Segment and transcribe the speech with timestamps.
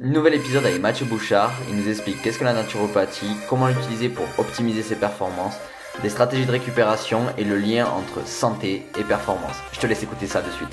[0.00, 1.50] Nouvel épisode avec Mathieu Bouchard.
[1.68, 5.56] Il nous explique qu'est-ce que la naturopathie, comment l'utiliser pour optimiser ses performances,
[6.02, 9.56] des stratégies de récupération et le lien entre santé et performance.
[9.72, 10.68] Je te laisse écouter ça de suite.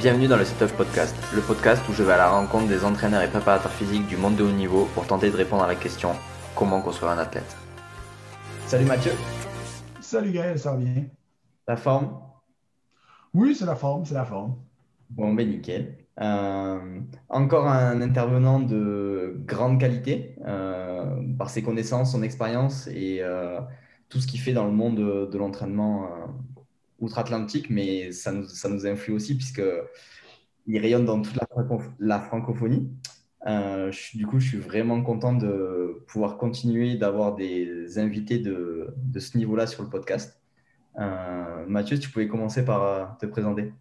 [0.00, 3.22] Bienvenue dans le Setup Podcast, le podcast où je vais à la rencontre des entraîneurs
[3.22, 6.10] et préparateurs physiques du monde de haut niveau pour tenter de répondre à la question
[6.56, 7.56] comment construire un athlète.
[8.66, 9.12] Salut Mathieu.
[10.00, 11.04] Salut Gaël, ça va bien?
[11.68, 12.33] La forme?
[13.34, 14.56] Oui, c'est la forme, c'est la forme.
[15.10, 15.98] Bon, ben nickel.
[16.20, 23.60] Euh, encore un intervenant de grande qualité euh, par ses connaissances, son expérience et euh,
[24.08, 26.08] tout ce qu'il fait dans le monde de, l'entraînement
[27.00, 31.36] outre-Atlantique, mais ça nous, influe aussi puisqu'il rayonne dans toute
[31.98, 32.88] la, francophonie.
[34.14, 39.36] Du coup, je suis vraiment content de pouvoir continuer d'avoir des invités de, de ce
[39.36, 40.43] niveau-là sur le podcast.
[40.98, 43.72] Euh, Mathieu, tu pouvais commencer par euh, te présenter.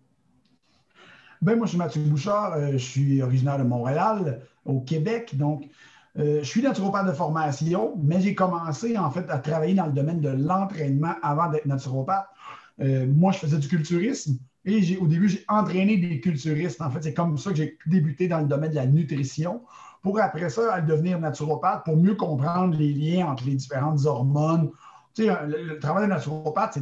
[1.42, 2.72] Ben, moi, je suis Mathieu Bouchard.
[2.72, 5.36] je suis originaire de Montréal, au Québec.
[5.38, 5.68] Donc,
[6.16, 10.22] je suis naturopathe de formation, mais j'ai commencé en fait à travailler dans le domaine
[10.22, 12.28] de l'entraînement avant d'être naturopathe.
[12.80, 14.38] moi, je faisais du culturisme.
[14.64, 16.82] Et au début, j'ai entraîné des culturistes.
[16.82, 19.62] En fait, c'est comme ça que j'ai débuté dans le domaine de la nutrition
[20.02, 24.70] pour après ça devenir naturopathe pour mieux comprendre les liens entre les différentes hormones.
[25.18, 26.80] Le, travail de naturopathe,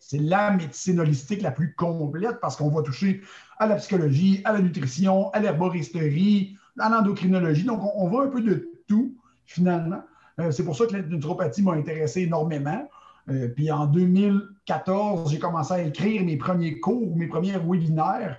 [0.00, 3.22] c'est la médecine holistique la plus complète parce qu'on va toucher
[3.58, 7.64] à la psychologie, à la nutrition, à l'herboristerie, à l'endocrinologie.
[7.64, 9.14] Donc, on, on, voit un peu de tout,
[9.46, 10.02] finalement.
[10.40, 12.88] Euh, c'est pour ça que la naturopathie m'a intéressé énormément.
[13.30, 18.38] Euh, puis en 2014, j'ai commencé à écrire mes premiers cours, mes premiers webinaires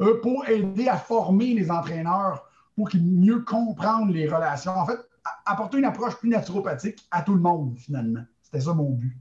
[0.00, 2.44] euh, pour aider à former les entraîneurs
[2.76, 4.72] pour qu'ils mieux comprennent les relations.
[4.72, 4.98] En fait,
[5.46, 8.22] apporter une approche plus naturopathique à tout le monde, finalement.
[8.50, 9.16] C'était ça mon but.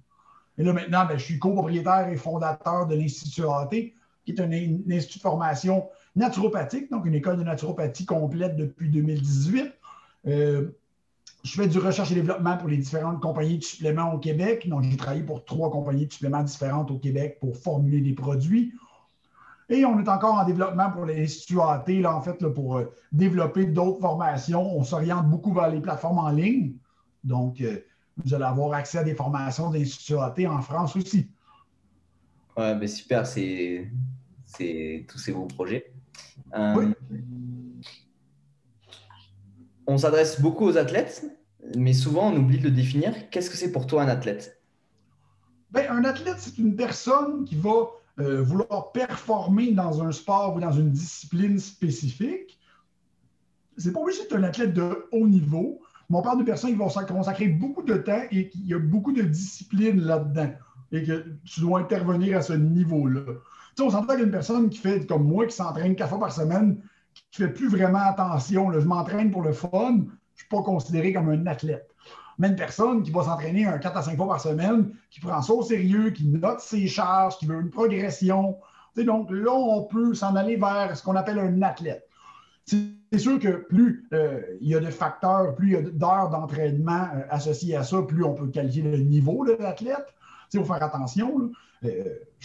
[0.58, 4.52] Et là, maintenant, ben, je suis copropriétaire et fondateur de l'Institut AT, qui est un,
[4.52, 9.72] institut de formation naturopathique, donc une école de naturopathie complète depuis 2018
[11.48, 14.68] je fais du recherche et développement pour les différentes compagnies de suppléments au Québec.
[14.68, 18.74] Donc, j'ai travaillé pour trois compagnies de suppléments différentes au Québec pour formuler des produits.
[19.70, 23.66] Et on est encore en développement pour l'Institut AT, là, en fait, pour euh, développer
[23.66, 24.78] d'autres formations.
[24.78, 26.74] On s'oriente beaucoup vers les plateformes en ligne.
[27.24, 27.80] Donc, euh,
[28.24, 31.30] vous allez avoir accès à des formations d'Institut AT en France aussi.
[32.58, 33.92] Ouais, mais super, c'est
[35.08, 35.92] tous ces beaux projets.
[36.56, 36.94] Euh,
[39.86, 41.26] on s'adresse beaucoup aux athlètes,
[41.76, 43.30] mais souvent on oublie de le définir.
[43.30, 44.62] Qu'est-ce que c'est pour toi un athlète?
[45.72, 50.60] Ben, Un athlète, c'est une personne qui va euh, vouloir performer dans un sport ou
[50.60, 52.60] dans une discipline spécifique.
[53.78, 56.90] C'est pas obligé d'être un athlète de haut niveau, on parle de personnes qui vont
[56.90, 60.52] consacrer beaucoup de temps et qu'il y a beaucoup de discipline là-dedans
[60.92, 63.22] et que tu dois intervenir à ce niveau-là.
[63.26, 63.34] Tu
[63.76, 66.82] sais, on s'entend qu'une personne qui fait comme moi, qui s'entraîne quatre fois par semaine,
[67.32, 68.72] qui ne fais plus vraiment attention.
[68.72, 71.90] je m'entraîne pour le fun, je ne suis pas considéré comme un athlète.
[72.40, 75.42] Mais une personne qui va s'entraîner un 4 à 5 fois par semaine, qui prend
[75.42, 78.58] ça au sérieux, qui note ses charges, qui veut une progression,
[79.04, 82.07] donc là, on peut s'en aller vers ce qu'on appelle un athlète.
[82.68, 86.30] C'est sûr que plus euh, il y a de facteurs, plus il y a d'heures
[86.30, 90.14] d'entraînement euh, associées à ça, plus on peut qualifier le niveau de l'athlète.
[90.54, 91.52] Il faut faire attention.
[91.86, 92.04] Euh,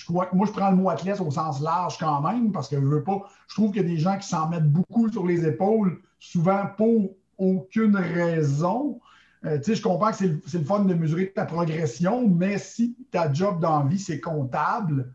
[0.09, 3.03] moi, je prends le mot athlète au sens large quand même, parce que je veux
[3.03, 3.23] pas.
[3.49, 6.67] Je trouve qu'il y a des gens qui s'en mettent beaucoup sur les épaules, souvent
[6.77, 9.01] pour aucune raison.
[9.43, 13.99] Je comprends que c'est le, fun de mesurer ta progression, mais si ta job d'envie,
[13.99, 15.13] c'est comptable,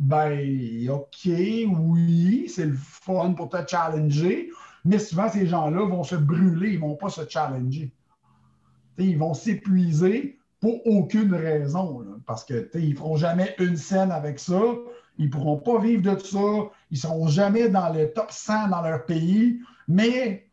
[0.00, 4.50] ben OK, oui, c'est le fun pour te challenger,
[4.84, 7.92] mais souvent, ces gens-là vont se brûler, ils ne vont pas se challenger.
[8.96, 12.04] ils vont s'épuiser pour aucune raison.
[12.26, 14.60] parce qu'ils ne feront jamais une scène avec ça.
[15.18, 16.70] Ils ne pourront pas vivre de ça.
[16.90, 19.60] Ils ne seront jamais dans le top 100 dans leur pays.
[19.86, 20.48] Mais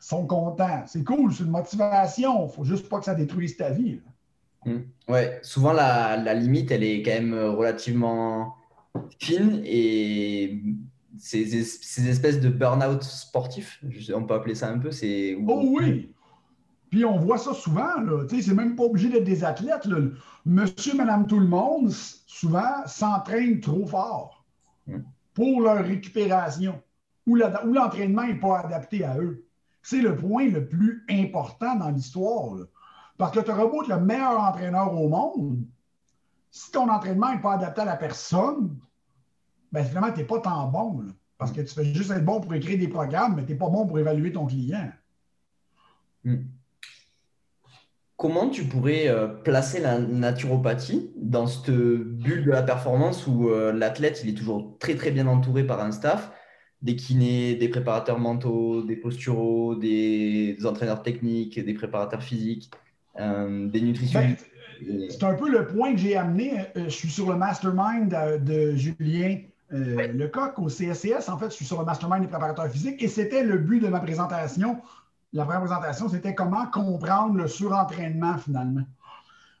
[0.00, 0.84] ils sont contents.
[0.86, 2.42] C'est cool, c'est une motivation.
[2.42, 4.00] Il ne faut juste pas que ça détruise ta vie.
[4.66, 4.84] Hum.
[5.08, 8.54] Ouais, souvent la, la, limite, elle est quand même relativement
[9.18, 10.62] fine et
[11.18, 13.82] ces, ces espèces de burn-out sportif,
[14.14, 15.36] on peut appeler ça un peu, c'est.
[15.46, 16.12] Oh oui!
[16.90, 18.26] Puis on voit ça souvent, là.
[18.28, 19.88] C'est même pas obligé d'être des athlètes.
[20.44, 21.90] Monsieur, madame, tout le monde,
[22.26, 24.44] souvent, s'entraînent trop fort
[24.86, 24.98] hmm.
[25.32, 26.82] pour leur récupération
[27.26, 29.46] ou l'entraînement n'est pas adapté à eux.
[29.82, 32.56] C'est le point le plus important dans l'histoire.
[33.18, 35.64] Parce que tu auras beau le meilleur entraîneur au monde,
[36.50, 38.76] si ton entraînement n'est pas adapté à la personne,
[39.70, 41.04] ben finalement, tu n'es pas tant bon.
[41.38, 43.68] parce que tu fais juste être bon pour écrire des programmes, mais tu n'es pas
[43.68, 44.90] bon pour évaluer ton client.
[46.24, 46.42] Hmm
[48.22, 53.72] comment tu pourrais euh, placer la naturopathie dans cette bulle de la performance où euh,
[53.72, 56.30] l'athlète, il est toujours très très bien entouré par un staff,
[56.82, 62.70] des kinés, des préparateurs mentaux, des posturaux, des, entraîneurs techniques, des préparateurs physiques,
[63.18, 64.46] des nutritionnistes.
[64.80, 66.64] Ben, c'est un peu le point que j'ai amené.
[66.74, 68.08] Je suis sur le mastermind
[68.44, 69.38] de Julien
[69.70, 71.28] Lecoq au CSCS.
[71.28, 73.88] En fait, je suis sur le mastermind des préparateurs physiques et c'était le but de
[73.88, 74.80] ma présentation
[75.32, 78.82] la première présentation, c'était comment comprendre le surentraînement finalement.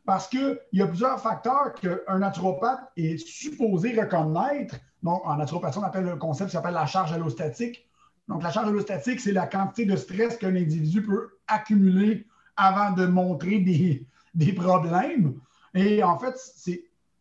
[0.04, 4.76] Parce qu'il y a plusieurs facteurs qu'un naturopathe est supposé reconnaître.
[5.02, 7.88] Donc, en naturopathie, on appelle le concept qui s'appelle la charge allostatique.
[8.28, 12.26] Donc, la charge allostatique, c'est la quantité de stress qu'un individu peut accumuler
[12.62, 15.34] avant de montrer des, des problèmes.
[15.74, 16.34] Et en fait,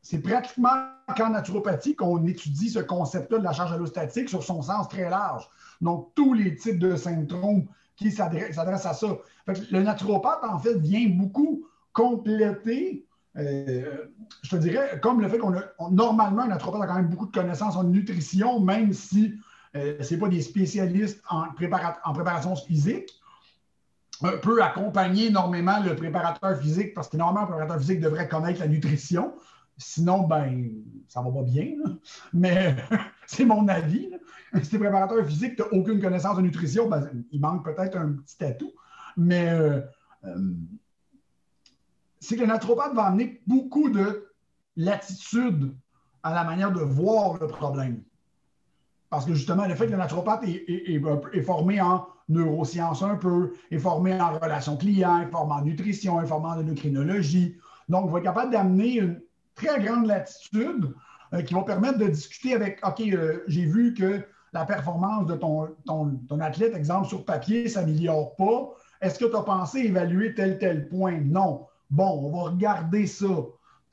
[0.01, 4.87] c'est pratiquement qu'en naturopathie qu'on étudie ce concept-là de la charge allostatique sur son sens
[4.87, 5.47] très large.
[5.81, 7.65] Donc, tous les types de syndromes
[7.95, 9.07] qui s'adresse à ça.
[9.47, 13.05] le naturopathe, en fait, vient beaucoup compléter,
[13.37, 14.05] euh,
[14.43, 17.27] je te dirais, comme le fait qu'on a, normalement, un naturopathe a quand même beaucoup
[17.27, 19.33] de connaissances en nutrition, même si
[19.75, 23.09] euh, ce n'est pas des spécialistes en, en préparation physique,
[24.41, 28.67] peut accompagner énormément le préparateur physique, parce que normalement, le préparateur physique devrait connaître la
[28.67, 29.33] nutrition.
[29.77, 30.69] Sinon, ben,
[31.07, 31.73] ça va pas bien.
[32.33, 32.75] Mais
[33.25, 34.09] c'est mon avis.
[34.61, 37.97] Si tu es préparateur physique, tu n'as aucune connaissance de nutrition, ben, il manque peut-être
[37.97, 38.73] un petit atout.
[39.17, 39.81] Mais euh,
[40.25, 40.53] euh,
[42.19, 44.31] c'est que le naturopathe va amener beaucoup de
[44.77, 45.73] latitude
[46.23, 48.03] à la manière de voir le problème.
[49.09, 53.79] Parce que justement, le fait que le naturopathe est, formé en neurosciences un peu, est
[53.79, 57.57] formé en relations clients, est formé en nutrition, est en endocrinologie.
[57.89, 59.21] Donc, va être capable d'amener une
[59.55, 60.93] très grande latitude
[61.33, 63.01] euh, qui va permettre de discuter avec, OK,
[63.47, 64.23] j'ai vu que
[64.53, 68.71] la performance de ton, ton, athlète, exemple, sur papier, ne s'améliore pas.
[69.01, 71.19] Est-ce que tu as pensé évaluer tel, tel point?
[71.23, 71.67] Non.
[71.89, 73.27] Bon, on va regarder ça.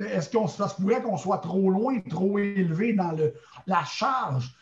[0.00, 3.34] Est-ce qu'on se pourrait qu'on soit trop loin, trop élevé dans le,
[3.66, 4.54] la charge?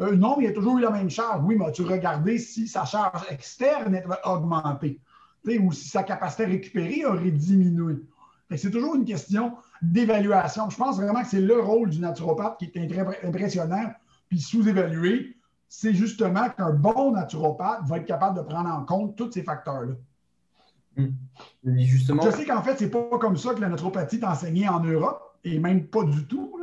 [0.00, 1.42] Euh, non, il y a toujours eu la même charge.
[1.44, 5.00] Oui, mais as-tu regardé si sa charge externe avait augmenté
[5.60, 8.02] ou si sa capacité à récupérer aurait diminué?
[8.56, 10.70] C'est toujours une question d'évaluation.
[10.70, 13.92] Je pense vraiment que c'est le rôle du naturopathe qui est impressionnant
[14.28, 15.36] puis sous-évalué
[15.76, 19.94] c'est justement qu'un bon naturopathe va être capable de prendre en compte tous ces facteurs-là.
[20.96, 21.08] Hmm.
[21.64, 22.22] Justement...
[22.22, 25.20] Je sais qu'en fait, c'est pas comme ça que la naturopathie est enseignée en Europe,
[25.42, 26.56] et même pas du tout.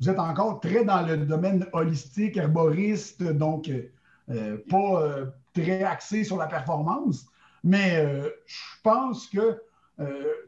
[0.00, 3.90] Vous êtes encore très dans le domaine holistique, herboriste, donc euh,
[4.30, 7.26] euh, pas euh, très axé sur la performance.
[7.64, 8.06] Mais
[8.46, 9.60] je pense que,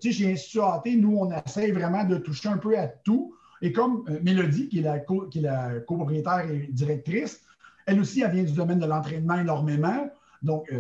[0.01, 3.35] tu sais, chez Institut AT, nous, on essaie vraiment de toucher un peu à tout.
[3.61, 7.43] Et comme Mélodie, qui est la, qui est la copropriétaire et directrice,
[7.87, 10.09] elle aussi, elle vient du domaine de l'entraînement énormément.
[10.41, 10.73] Donc,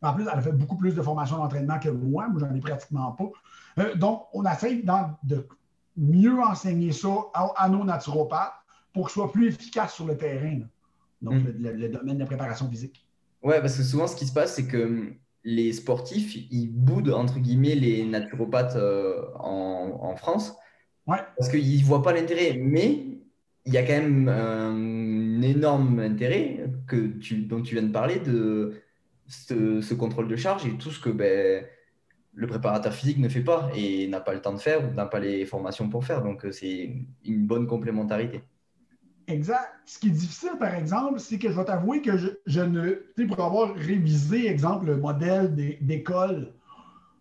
[0.00, 2.28] en plus, elle a fait beaucoup plus de formation d'entraînement que moi.
[2.30, 3.92] Moi, j'en ai pratiquement pas.
[3.96, 4.82] Donc, on essaie
[5.22, 5.46] de
[5.96, 8.54] mieux enseigner ça à, nos naturopathes
[8.92, 10.60] pour que ce soit plus efficace sur le terrain.
[11.22, 11.52] Donc, hmm.
[11.58, 13.06] le, domaine de la préparation physique.
[13.42, 15.14] Oui, parce que souvent, ce qui se passe, c'est que hum,
[15.44, 20.54] les sportifs, ils boudent, entre guillemets, les naturopathes euh, en, France.
[21.06, 21.18] Ouais.
[21.36, 22.56] Parce qu'ils ne voient pas l'intérêt.
[22.58, 23.18] Mais
[23.66, 28.20] il y a quand même un énorme intérêt que tu, dont tu viens de parler
[28.20, 28.80] de
[29.26, 31.64] ce, contrôle de charge et tout ce que ben,
[32.34, 35.06] le préparateur physique ne fait pas et n'a pas le temps de faire ou n'a
[35.06, 36.22] pas les formations pour faire.
[36.22, 38.42] Donc, c'est une bonne complémentarité.
[39.26, 39.72] Exact.
[39.86, 42.90] Ce qui est difficile, par exemple, c'est que je vais t'avouer que je, ne.
[42.90, 46.52] Tu sais, pour avoir révisé, exemple, le modèle d'école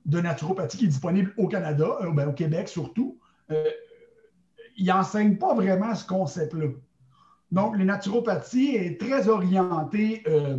[0.05, 3.17] de naturopathie qui est disponible au Canada, euh, ben, au Québec surtout,
[3.51, 3.69] euh,
[4.75, 6.67] il n'enseigne pas vraiment ce concept-là.
[7.51, 10.57] Donc, les naturopathies est très orientée, euh,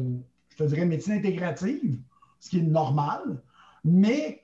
[0.50, 1.99] je te dirais, médecine intégrative,
[2.40, 3.43] ce qui est normal,
[3.85, 4.44] mais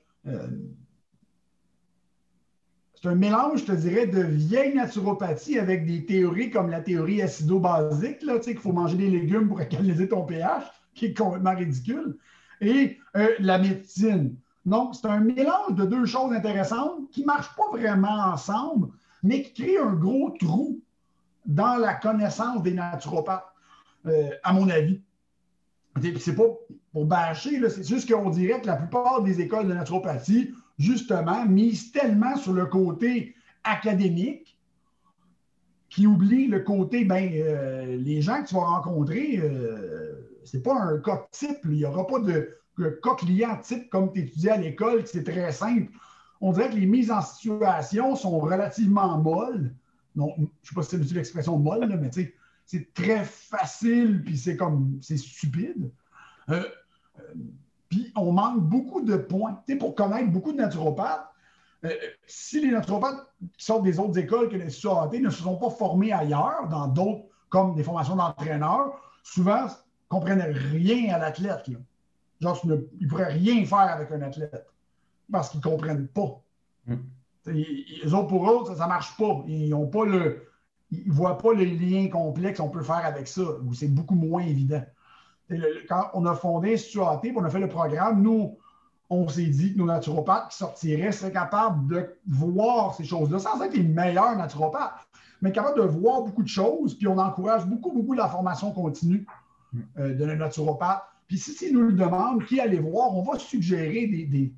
[3.01, 7.21] c'est un mélange, je te dirais, de vieille naturopathie avec des théories comme la théorie
[7.21, 10.63] acido-basique, qu'il faut manger des légumes pour équilibrer ton pH,
[10.93, 12.17] qui est complètement ridicule,
[12.59, 14.35] et euh, la médecine.
[14.65, 18.89] Donc, c'est un mélange de deux choses intéressantes qui ne marchent pas vraiment ensemble,
[19.23, 20.79] mais qui crée un gros trou
[21.47, 23.51] dans la connaissance des naturopathes,
[24.05, 25.01] euh, à mon avis.
[26.19, 26.43] C'est pas
[26.91, 31.91] pour bâcher, c'est juste qu'on dirait que la plupart des écoles de naturopathie, justement, misent
[31.91, 34.57] tellement sur le côté académique
[35.89, 40.73] qui oublient le côté, ben, euh, les gens que tu vas rencontrer, euh, c'est pas
[40.73, 41.59] un cas type.
[41.65, 45.51] Il n'y aura pas de, de client type comme tu étudiais à l'école, c'est très
[45.51, 45.91] simple
[46.41, 49.73] on dirait que les mises en situation sont relativement molles.
[50.15, 52.09] Non, je ne sais pas si c'est l'expression molle, mais
[52.65, 55.91] c'est très facile, puis c'est comme, c'est stupide.
[56.49, 56.63] Euh,
[57.89, 59.61] puis on manque beaucoup de points.
[59.79, 61.27] pour connaître beaucoup de naturopathes,
[62.25, 65.69] si les naturopathes qui sortent des autres écoles que l'Institut AT ne se sont pas
[65.69, 69.69] formés ailleurs, dans d'autres, comme des formations d'entraîneurs, souvent ne
[70.07, 71.69] comprennent rien à l'athlète.
[72.39, 72.69] Genre, ils
[73.01, 74.67] ne pourraient rien faire avec un athlète
[75.31, 76.41] parce qu'ils ne comprennent pas.
[76.87, 76.95] Mm.
[77.47, 79.43] Les autres, pour eux, ça ne marche pas.
[79.47, 80.47] Ils ont pas le.
[80.91, 84.43] Ils voient pas les liens complexes qu'on peut faire avec ça, ou c'est beaucoup moins
[84.43, 84.83] évident.
[85.87, 88.57] Quand on a fondé Institut AT, on a fait le programme, nous,
[89.09, 93.61] on s'est dit que nos naturopathes qui sortiraient seraient capables de voir ces choses-là, sans
[93.61, 94.93] être les meilleurs naturopathes,
[95.41, 99.25] mais capables de voir beaucoup de choses, puis on encourage beaucoup, beaucoup la formation continue
[99.99, 101.03] euh, de nos naturopathes.
[101.27, 104.53] Puis si, si nous le demandent, qui aller voir, on va suggérer des,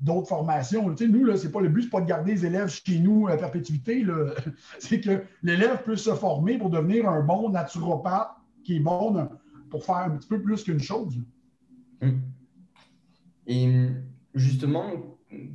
[0.00, 0.88] d'autres formations.
[0.88, 4.04] nous, ce pas le but, c'est pas de garder les élèves chez nous à perpétuité.
[4.78, 8.30] c'est que l'élève peut se former pour devenir un bon naturopathe
[8.64, 9.28] qui est bon
[9.72, 11.18] pour faire un petit peu plus qu'une chose.
[12.02, 12.20] Hum.
[13.46, 13.88] Et
[14.34, 14.92] justement,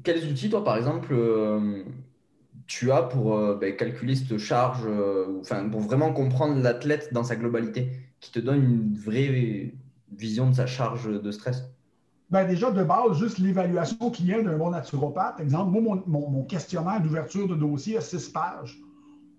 [0.03, 1.83] quels outils, toi, par exemple, euh,
[2.65, 7.23] tu as pour euh, ben, calculer cette charge, euh, enfin, pour vraiment comprendre l'athlète dans
[7.23, 9.73] sa globalité, qui te donne une vraie
[10.11, 11.63] vision de sa charge de stress?
[12.31, 15.39] Ben déjà, de base, juste l'évaluation client d'un bon naturopathe.
[15.39, 18.79] Exemple, moi, mon, questionnaire d'ouverture de dossier a six pages.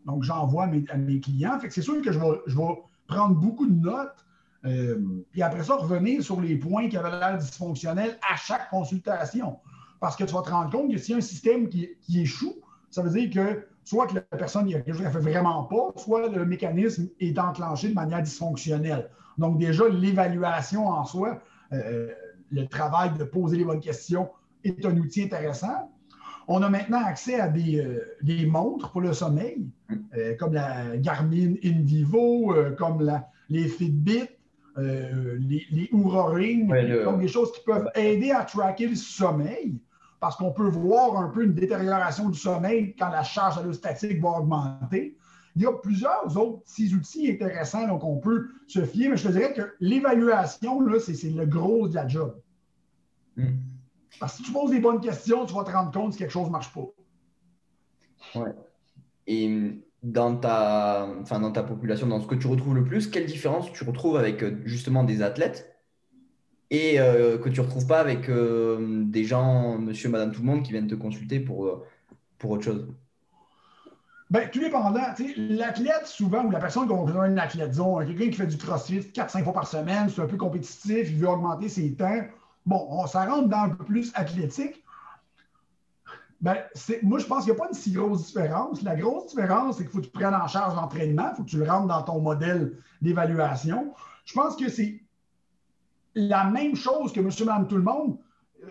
[0.07, 1.59] Donc, j'envoie à mes, clients.
[1.59, 2.63] Fait que c'est sûr que je vais, je vais,
[3.09, 4.25] prendre beaucoup de notes.
[4.65, 9.59] Euh, puis après ça, revenir sur les points qui avaient l'air dysfonctionnels à chaque consultation.
[10.01, 12.57] Parce que tu vas te rendre compte que s'il y a un système qui, échoue,
[12.91, 15.31] ça veut dire que soit que la personne, il y a quelque chose qu'elle fait
[15.31, 19.11] vraiment pas, soit le mécanisme est enclenché de manière dysfonctionnelle.
[19.39, 21.41] Donc, déjà, l'évaluation en soi,
[21.73, 22.09] euh,
[22.51, 24.29] le travail de poser les bonnes questions
[24.65, 25.93] est un outil intéressant.
[26.49, 29.69] On a maintenant accès à des, euh, montres pour le sommeil,
[30.39, 34.29] comme la Garmin InVivo, comme les Fitbit,
[34.79, 36.73] les, les Oura Ring,
[37.05, 39.81] comme des choses qui peuvent aider à tracker le sommeil,
[40.21, 44.41] parce qu'on peut voir un peu une détérioration du sommeil quand la charge allostatique va
[44.41, 45.17] augmenter.
[45.57, 49.27] Il y a plusieurs autres petits outils intéressants donc on peut se fier, mais je
[49.27, 52.41] te dirais que l'évaluation, c'est le gros de la job.
[53.37, 53.57] Hmm.
[54.21, 56.33] Parce que si tu poses des bonnes questions, tu vas te rendre compte si quelque
[56.33, 58.41] chose ne marche pas.
[58.41, 58.55] Ouais.
[59.27, 63.27] Et dans ta, enfin, dans ta population, dans ce que tu retrouves le plus, quelle
[63.27, 65.75] différence tu retrouves avec euh, justement des athlètes
[66.71, 70.47] et euh, que tu ne retrouves pas avec euh, des gens, monsieur, madame, tout le
[70.47, 71.83] monde qui viennent te consulter pour,
[72.39, 72.87] pour autre chose?
[74.31, 75.01] Bien, tout dépendant.
[75.39, 78.59] L'athlète, souvent, ou la personne qui a besoin d'un athlète, disons, quelqu'un qui fait du
[78.59, 82.27] crossfit 4-5 fois par semaine, c'est un peu compétitif, il veut augmenter ses temps.
[82.67, 84.85] Bon, on, ça rentre dans un peu plus athlétique.
[86.41, 86.57] Ben,
[87.03, 88.83] moi, je pense qu'il n'y a pas une si grosse différence.
[88.83, 91.51] La grosse différence, c'est qu'il faut que tu prennes en charge l'entraînement, il faut que
[91.51, 93.93] tu le rentres dans ton modèle d'évaluation.
[94.25, 95.03] Je pense que c'est
[96.15, 98.19] la même chose que monsieur, madame, tout le monde.
[98.63, 98.69] Euh,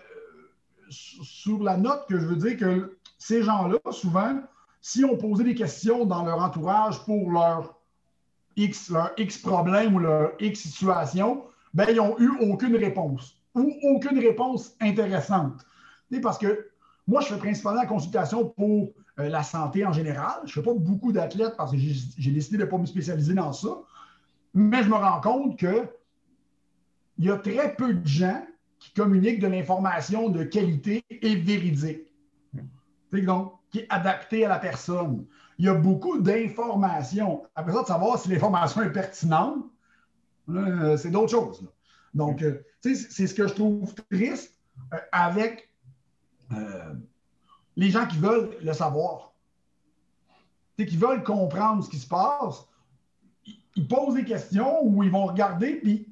[0.88, 4.40] sur la note que je veux dire que ces gens-là, souvent,
[4.80, 7.78] si on posait des questions dans leur entourage pour leur
[8.56, 11.44] X, leur X problème ou leur X situation,
[11.74, 15.66] ben, ils n'ont eu aucune réponse ou aucune réponse intéressante.
[16.22, 16.70] Parce que
[17.08, 20.40] moi, je fais principalement la consultation pour euh, la santé en général.
[20.44, 23.32] Je ne fais pas beaucoup d'athlètes parce que j'ai décidé de ne pas me spécialiser
[23.32, 23.80] dans ça.
[24.52, 25.88] Mais je me rends compte qu'il
[27.18, 28.44] y a très peu de gens
[28.78, 32.12] qui communiquent de l'information de qualité et véridique.
[33.10, 35.24] Donc, qui est adapté à la personne.
[35.58, 37.42] Il y a beaucoup d'informations.
[37.54, 39.64] Après ça, de savoir si l'information est pertinente,
[40.50, 41.66] euh, c'est d'autres choses.
[42.12, 44.58] Donc, euh, c'est ce que je trouve triste
[45.10, 45.67] avec
[47.76, 49.32] les gens qui veulent le savoir.
[50.76, 52.66] qui veulent comprendre ce qui se passe.
[53.76, 56.08] Ils, posent des questions ou ils vont regarder, puis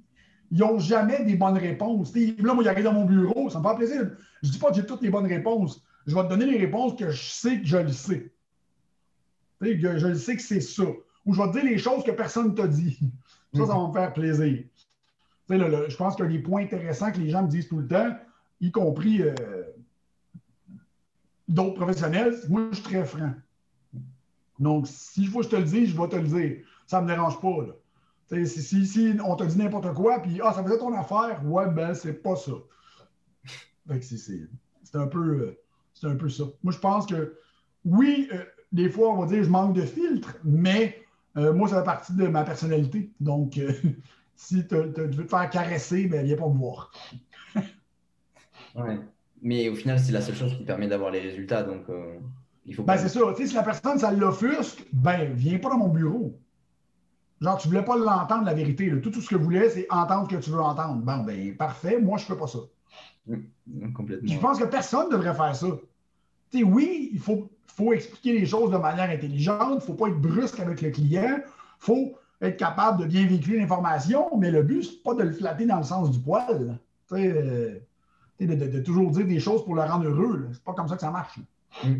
[0.52, 2.14] ils n'ont jamais des bonnes réponses.
[2.14, 4.10] là, moi, j'arrive dans mon bureau, ça me fait plaisir.
[4.42, 6.58] Je ne dis pas que j'ai toutes les bonnes réponses je vais te donner les
[6.58, 8.32] réponses que je sais que je le sais.
[9.60, 10.84] Que je le sais que c'est ça.
[11.24, 12.98] Ou je vais te dire les choses que personne ne t'a dit.
[13.54, 14.64] Ça, ça va me faire plaisir.
[15.48, 17.86] je pense qu'il y a des points intéressants que les gens me disent tout le
[17.88, 18.14] temps,
[18.60, 19.32] y compris euh,
[21.48, 22.34] d'autres professionnels.
[22.48, 23.32] Moi, je suis très franc.
[24.58, 26.58] Donc, s'il faut que je te le dise, je vais te le dire.
[26.86, 28.46] Ça ne me dérange pas.
[28.46, 31.94] Si, si, on te dit n'importe quoi, puis ah, ça faisait ton affaire, ouais, ben,
[31.94, 32.52] c'est pas ça.
[33.88, 35.20] c'est un peu.
[35.20, 35.62] Euh,
[36.02, 36.44] un peu ça.
[36.62, 37.38] Moi, je pense que
[37.84, 41.78] oui, euh, des fois, on va dire je manque de filtre, mais euh, moi, ça
[41.78, 43.10] fait partie de ma personnalité.
[43.20, 43.60] Donc,
[44.36, 46.90] si tu veux te faire caresser, ben, viens pas me voir.
[48.74, 49.00] ouais.
[49.42, 51.62] Mais au final, c'est la seule chose qui permet d'avoir les résultats.
[51.62, 51.84] Donc,
[52.64, 52.82] il faut.
[52.82, 53.20] Ben, c'est ça.
[53.34, 56.38] si la personne, ça l'offusque, ben, viens pas dans mon bureau.
[57.40, 58.90] Genre, tu voulais pas l'entendre, la vérité.
[59.00, 61.02] Tout, tout ce que je voulais, c'est entendre ce que tu veux entendre.
[61.02, 61.98] Bon, ben, parfait.
[62.00, 62.58] Moi, je fais pas ça.
[63.94, 64.32] complètement.
[64.32, 65.66] Je pense que personne ne devrait faire ça.
[66.54, 70.20] oui, il faut, faut expliquer les choses de manière intelligente, il ne faut pas être
[70.20, 71.44] brusque avec le client, il
[71.78, 75.66] faut être capable de bien véhiculer l'information, mais le but, c'est pas de le flatter
[75.66, 76.78] dans le sens du poil.
[77.12, 77.78] Euh,
[78.40, 80.48] de, de, toujours dire des choses pour le rendre heureux.
[80.52, 81.38] C'est pas comme ça que ça marche.
[81.82, 81.94] Mm.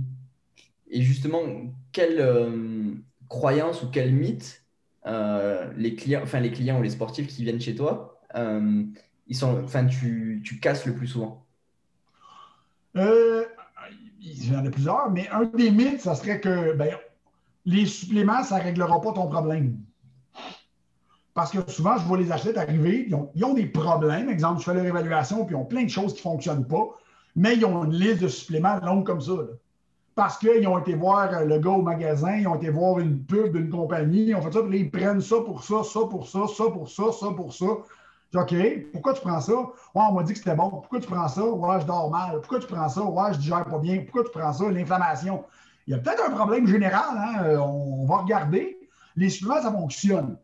[0.91, 1.41] Et justement,
[1.93, 2.93] quelle euh,
[3.29, 4.63] croyance ou quel mythe
[5.07, 8.21] euh, les, clients, enfin, les clients ou les sportifs qui viennent chez toi,
[9.29, 11.45] ils sont, enfin, tu, tu casses le plus souvent?
[12.95, 16.95] Il y en a plusieurs, mais un des mythes, ça serait que ben,
[17.65, 19.79] les suppléments, ça ne réglera pas ton problème.
[21.37, 24.31] Parce que souvent, je vois les athlètes arriver, ils ont, des problèmes.
[24.31, 26.89] Exemple, je fais leur évaluation, puis ils ont plein de choses qui ne fonctionnent pas,
[27.37, 29.35] mais ils ont une liste de suppléments longue comme ça.
[30.15, 33.23] Parce qu'ils ont été voir euh, le gars au magasin, ils ont été voir une
[33.23, 36.27] pub d'une compagnie, ils ont fait ça, puis ils prennent ça pour ça, ça pour
[36.27, 37.67] ça, ça pour ça, ça pour ça.
[38.35, 38.55] OK,
[38.95, 39.53] pourquoi tu prends ça?
[39.53, 40.71] Ouais, on m'a dit que c'était bon.
[40.71, 41.45] Pourquoi tu prends ça?
[41.45, 42.41] Ouais, je dors mal.
[42.41, 43.03] Pourquoi tu prends ça?
[43.03, 44.05] Ouais, je digère pas bien.
[44.05, 44.71] Pourquoi tu prends ça?
[44.71, 45.45] L'inflammation.
[45.87, 47.45] Il y a peut-être un problème général, hein?
[47.45, 48.79] Euh, on va regarder.
[49.17, 50.39] Les suppléments, ça fonctionne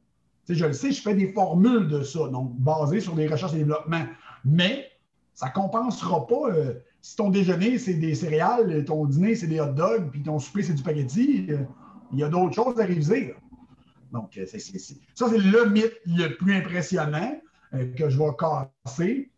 [0.48, 3.58] je le sais, je fais des formules de ça, donc basées sur des recherches et
[3.58, 4.04] développement.
[4.44, 4.90] Mais
[5.34, 9.60] ça ne compensera pas euh, si ton déjeuner, c'est des céréales, ton dîner, c'est des
[9.60, 11.46] hot dogs, puis ton souper, c'est du spaghetti.
[11.50, 11.58] Euh,
[12.12, 13.34] il y a d'autres choses à réviser.
[14.12, 17.40] Donc, euh, ça, c'est le mythe le plus impressionnant
[17.96, 18.30] que je vais
[18.84, 19.30] casser.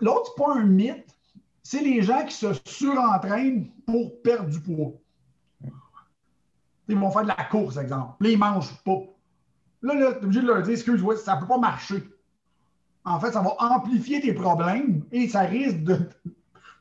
[0.00, 1.14] L'autre, pas un mythe,
[1.62, 4.92] c'est les gens qui se surentraînent pour perdre du poids.
[6.88, 8.14] Ils vont faire de la course, exemple.
[8.20, 9.00] Là, ils mangent pas.
[9.86, 12.02] Là, là tu es obligé de leur dire, excuse-moi, ça ne peut pas marcher.
[13.04, 15.98] En fait, ça va amplifier tes problèmes et ça risque de.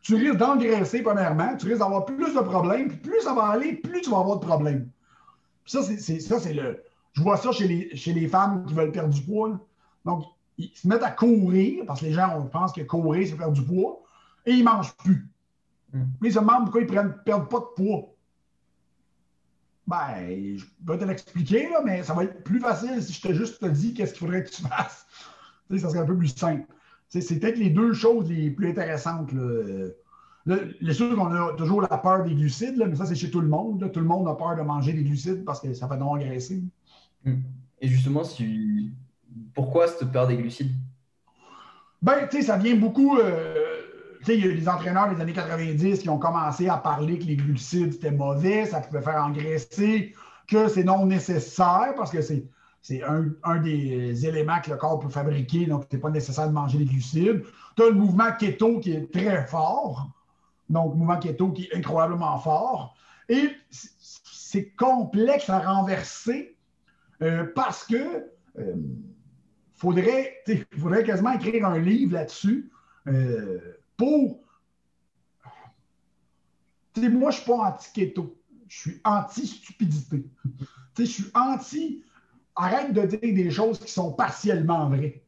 [0.02, 3.74] Tu risques d'engraisser, premièrement, tu risques d'avoir plus de problèmes, puis plus ça va aller,
[3.74, 4.88] plus tu vas avoir de problèmes.
[5.66, 6.84] ça, c'est ça, c'est le.
[7.14, 9.60] Je vois ça chez les, chez les femmes qui veulent perdre du poids.
[10.06, 10.26] Donc,
[10.60, 13.54] ils se mettent à courir, parce que les gens on pense que courir, c'est perdre
[13.54, 14.04] du poids,
[14.46, 15.28] et ils ne mangent plus.
[15.92, 16.08] Mais hmm.
[16.22, 18.15] ils se demandent pourquoi ils ne perdent pas de poids.
[19.88, 23.60] Ben, je peux te l'expliquer, mais ça va être plus facile si je te juste
[23.60, 25.06] te dis qu'est-ce qu'il faudrait que tu fasses.
[25.78, 26.66] ça serait un peu plus simple.
[27.10, 29.32] c'est peut-être les deux choses les plus intéressantes.
[29.34, 30.58] Là.
[30.82, 33.48] les sûr qu'on a toujours la peur des glucides, mais ça, c'est chez tout le
[33.48, 33.92] monde.
[33.92, 36.64] Tout le monde a peur de manger des glucides parce que ça fait non engraisser.
[37.24, 37.42] Hmm.
[37.80, 38.92] Et justement, si...
[39.54, 40.74] pourquoi cette peur des glucides?
[42.02, 43.18] Ben, tu sais, ça vient beaucoup.
[43.20, 43.65] Euh,
[44.34, 47.36] il y a les entraîneurs des années 90 qui ont commencé à parler que les
[47.36, 50.14] glucides, c'était mauvais, ça pouvait faire engraisser,
[50.48, 52.46] que c'est non nécessaire parce que c'est,
[53.04, 56.86] un, des éléments que le corps peut fabriquer, donc c'est pas nécessaire de manger des
[56.86, 57.44] glucides.
[57.76, 60.10] Tu as le mouvement keto qui est très fort,
[60.70, 62.96] donc le mouvement keto qui est incroyablement fort.
[63.28, 66.56] Et c'est complexe à renverser
[67.22, 68.28] euh, parce que
[68.60, 68.76] euh,
[69.74, 70.36] faudrait,
[70.78, 72.72] faudrait quasiment écrire un livre là-dessus.
[73.08, 73.60] Euh,
[73.98, 74.42] pour.
[76.98, 78.36] moi, je ne suis pas anti-keto.
[78.68, 80.26] Je suis anti-stupidité.
[80.98, 82.04] je suis anti.
[82.56, 85.22] Arrête de dire des choses qui sont partiellement vraies.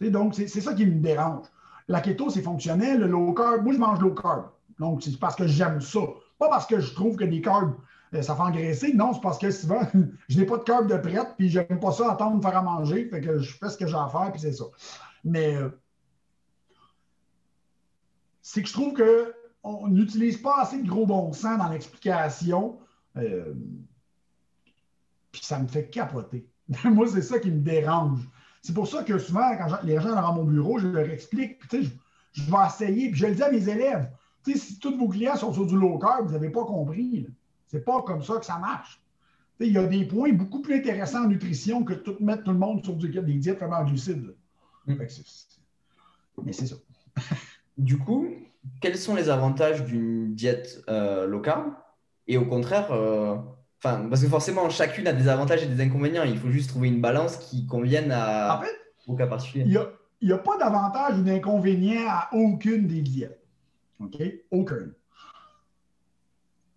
[0.00, 1.46] donc, c'est ça qui me dérange.
[1.88, 3.00] La keto, c'est fonctionnel.
[3.00, 4.50] Le low carb, moi, je mange low carb.
[4.78, 6.00] Donc, c'est parce que j'aime ça.
[6.38, 7.74] Pas parce que je trouve que des carbs,
[8.14, 8.92] euh, ça fait engraisser.
[8.94, 9.80] Non, c'est parce que souvent,
[10.28, 12.62] je n'ai pas de carbs de prête, puis j'aime pas ça attendre de faire à
[12.62, 13.08] manger.
[13.08, 14.64] Fait que je fais ce que j'ai à faire, puis c'est ça.
[15.24, 15.68] Mais euh,
[18.42, 22.78] c'est que je trouve qu'on n'utilise pas assez de gros bon sens dans l'explication.
[23.16, 23.54] Euh,
[25.32, 26.46] puis ça me fait capoter.
[26.84, 28.20] Moi, c'est ça qui me dérange.
[28.62, 31.84] C'est pour ça que souvent, quand les gens dans mon bureau, je leur explique, puis,
[31.84, 34.10] je, je, vais essayer, puis je le dis à mes élèves.
[34.44, 37.26] Si tous vos clients sont sur du low carb, vous n'avez pas compris.
[37.66, 39.00] C'est pas comme ça que ça marche.
[39.60, 42.58] Il y a des points beaucoup plus intéressants en nutrition que de mettre tout le
[42.58, 44.34] monde sur des diètes vraiment glucides.
[44.86, 44.94] Mm.
[46.44, 46.76] Mais c'est ça.
[47.80, 48.28] Du coup,
[48.82, 51.72] quels sont les avantages d'une diète euh, low carb
[52.26, 53.36] Et au contraire, euh,
[53.80, 56.24] parce que forcément, chacune a des avantages et des inconvénients.
[56.24, 59.64] Il faut juste trouver une balance qui convienne à, en fait, au cas particulier.
[59.64, 63.42] Il n'y a, pas d'avantage ou d'inconvénient à aucune des diètes.
[63.98, 64.22] OK?
[64.50, 64.92] Aucune.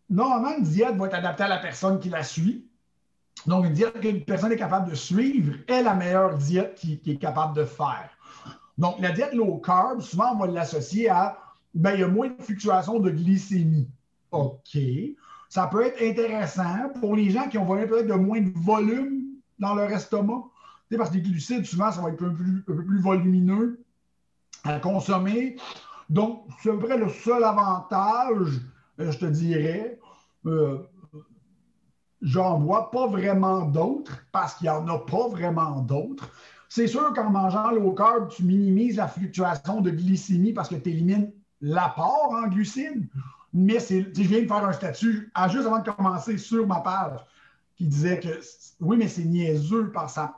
[0.10, 2.66] Normalement, une diète va être adaptée à la personne qui la suit.
[3.46, 7.18] Donc, une diète qu'une personne est capable de suivre est la meilleure diète qui est
[7.18, 8.10] capable de faire.
[8.78, 11.38] Donc, la diète low carb, souvent, on va l'associer à
[11.74, 13.90] ben, il y a moins de fluctuations de glycémie.
[14.32, 14.78] OK.
[15.50, 19.24] Ça peut être intéressant pour les gens qui ont peut-être de moins de volume
[19.60, 20.44] dans leur estomac.
[20.98, 23.84] parce que les glucides, souvent, ça va être un peu plus, volumineux
[24.64, 25.56] à consommer.
[26.10, 28.62] Donc, c'est à peu près le seul avantage,
[29.00, 30.00] euh, je te dirais.
[30.46, 30.80] Euh,
[32.22, 36.30] j'en vois pas vraiment d'autres parce qu'il n'y en a pas vraiment d'autres.
[36.76, 40.90] C'est sûr qu'en mangeant low carb, tu minimises la fluctuation de glycémie parce que tu
[40.90, 41.32] élimines
[41.62, 43.08] l'apport en glucides,
[43.54, 47.20] mais je viens de faire un statut juste avant de commencer sur ma page
[47.76, 48.40] qui disait que
[48.80, 50.36] oui, mais c'est niaiseux par ça.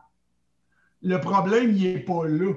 [1.01, 2.51] Le problème, il n'est pas là.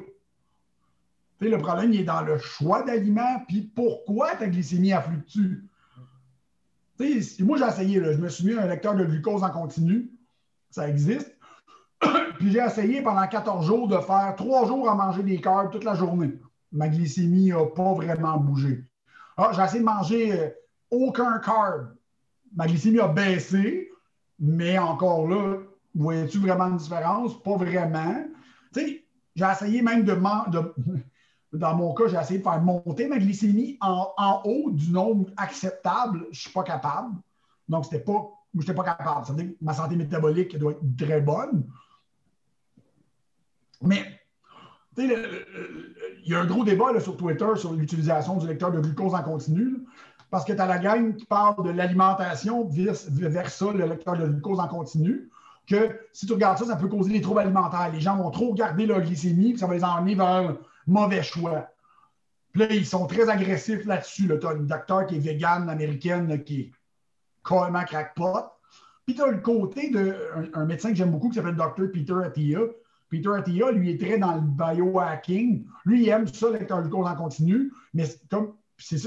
[1.40, 5.62] le problème, il est dans le choix d'aliments, puis pourquoi ta glycémie a fluctue.
[6.98, 10.10] moi, j'ai essayé, je me suis mis un lecteur de glucose en continu.
[10.68, 11.37] Ça existe.
[12.38, 15.84] Puis j'ai essayé pendant 14 jours de faire trois jours à manger des carbs toute
[15.84, 16.38] la journée.
[16.70, 18.84] Ma glycémie n'a pas vraiment bougé.
[19.36, 20.48] Ah, j'ai essayé de manger euh,
[20.90, 21.94] aucun carb.
[22.54, 23.90] Ma glycémie a baissé,
[24.38, 25.56] mais encore là,
[25.94, 27.42] voyez-tu vraiment une différence?
[27.42, 28.24] Pas vraiment.
[28.72, 30.74] Tu sais, j'ai essayé même de, de,
[31.52, 35.30] Dans mon cas, j'ai essayé de faire monter ma glycémie en, en haut du nombre
[35.36, 36.20] acceptable.
[36.24, 37.16] Je ne suis pas capable.
[37.68, 38.30] Donc, c'était pas.
[38.54, 39.26] Je n'étais pas capable.
[39.26, 41.66] Ça veut dire que ma santé métabolique doit être très bonne.
[43.82, 44.20] Mais
[44.96, 45.92] il
[46.24, 49.84] y a un gros débat sur Twitter sur l'utilisation du lecteur de glucose en continu,
[50.30, 54.26] parce que tu as la gang qui parle de l'alimentation vers ça, le lecteur de
[54.26, 55.30] glucose en continu,
[55.66, 57.90] que si tu regardes ça, ça peut causer des troubles alimentaires.
[57.92, 61.22] Les gens vont trop garder leur glycémie, puis ça va les emmener vers un mauvais
[61.22, 61.68] choix.
[62.52, 64.30] Puis là, ils sont très agressifs là-dessus.
[64.40, 66.72] Tu as une docteur qui est végane américaine qui est
[67.46, 68.50] carrément crackpot.
[69.04, 70.14] Puis tu as le côté d'un
[70.54, 71.92] un médecin que j'aime beaucoup qui s'appelle Dr.
[71.92, 72.60] Peter Attia,
[73.08, 75.64] Peter Attia, lui, est très dans le biohacking.
[75.84, 78.52] Lui, il aime ça, lecteur glucose en continu, mais comme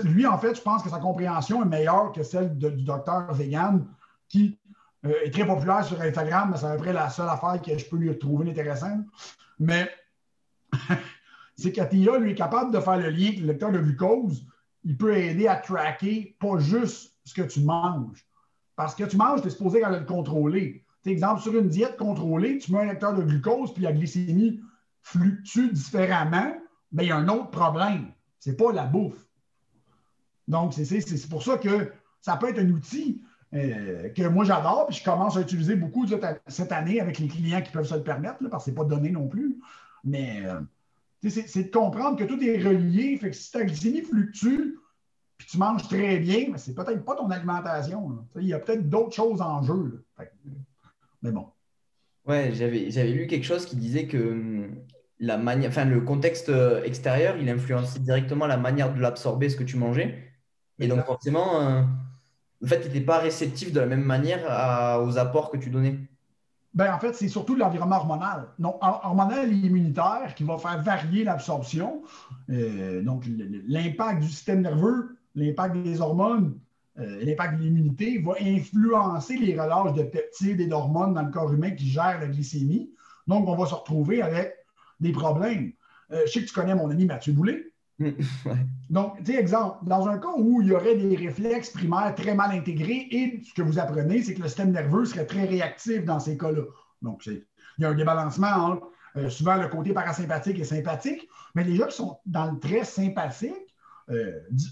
[0.03, 3.85] lui, en fait, je pense que sa compréhension est meilleure que celle du docteur Vegan,
[4.27, 4.59] qui
[5.05, 7.77] euh, est très populaire sur Instagram, mais c'est à peu près la seule affaire que
[7.77, 9.05] je peux lui trouver intéressante.
[9.59, 9.89] Mais
[11.55, 14.45] c'est qu'Attia, lui, est capable de faire le lien le lecteur de glucose.
[14.83, 18.25] Il peut aider à tracker pas juste ce que tu manges.
[18.75, 22.71] Parce que tu manges, tu es supposé le contrôler exemple, sur une diète contrôlée, tu
[22.71, 24.61] mets un lecteur de glucose, puis la glycémie
[25.01, 26.53] fluctue différemment,
[26.91, 28.11] mais il y a un autre problème.
[28.39, 29.27] Ce n'est pas la bouffe.
[30.47, 34.97] Donc, c'est pour ça que ça peut être un outil euh, que moi j'adore, puis
[34.97, 36.05] je commence à utiliser beaucoup
[36.47, 38.85] cette année avec les clients qui peuvent se le permettre, parce que ce n'est pas
[38.85, 39.59] donné non plus.
[40.03, 40.59] Mais euh,
[41.29, 43.17] c'est de comprendre que tout est relié.
[43.17, 44.77] Fait que si ta glycémie fluctue,
[45.37, 48.25] puis tu manges très bien, mais c'est peut-être pas ton alimentation.
[48.35, 50.05] Il y a peut-être d'autres choses en jeu.
[51.21, 51.47] Mais bon.
[52.25, 54.75] Ouais, j'avais, j'avais lu quelque chose qui disait que hum,
[55.19, 59.63] la enfin, le contexte euh, extérieur, il influençait directement la manière de l'absorber, ce que
[59.63, 60.31] tu mangeais.
[60.79, 61.83] Et donc, forcément, euh,
[62.63, 64.41] en fait, tu n'étais pas réceptif de la même manière
[65.03, 65.99] aux apports que tu donnais.
[66.73, 68.47] Ben, en fait, c'est surtout l'environnement hormonal.
[68.57, 72.01] Donc, hormonal et immunitaire qui va faire varier l'absorption.
[72.49, 73.25] Euh, donc,
[73.67, 76.57] l'impact du système nerveux, l'impact des hormones,
[76.95, 81.71] l'impact de l'immunité va influencer les relâches de peptides et d'hormones dans le corps humain
[81.71, 82.91] qui gèrent la glycémie.
[83.27, 84.53] Donc, on va se retrouver avec
[84.99, 85.71] des problèmes.
[86.11, 87.65] Euh, je sais que tu connais mon ami Mathieu Boulet.
[88.89, 92.33] Donc, tu sais, exemple, dans un cas où il y aurait des réflexes primaires très
[92.33, 96.03] mal intégrés et ce que vous apprenez, c'est que le système nerveux serait très réactif
[96.03, 96.63] dans ces cas-là.
[97.01, 97.43] Donc, il
[97.79, 101.87] y a un débalancement entre euh, souvent le côté parasympathique et sympathique, mais les gens
[101.87, 103.53] qui sont dans le très sympathique,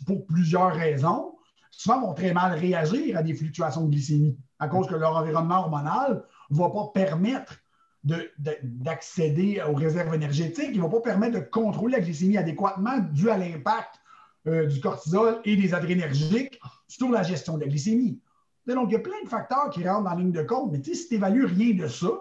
[0.05, 1.35] pour plusieurs raisons,
[1.71, 5.59] souvent vont très mal réagir à des fluctuations de glycémie à cause que leur environnement
[5.59, 7.55] hormonal ne va pas permettre
[8.03, 13.29] d'accéder aux réserves énergétiques, il ne va pas permettre de contrôler la glycémie adéquatement dû
[13.29, 13.99] à l'impact
[14.47, 18.21] euh, du cortisol et des adrénergiques sur la gestion de la glycémie.
[18.65, 20.81] Donc, il y a plein de facteurs qui rentrent dans la ligne de compte, mais
[20.83, 22.11] si tu n'évalues rien de ça,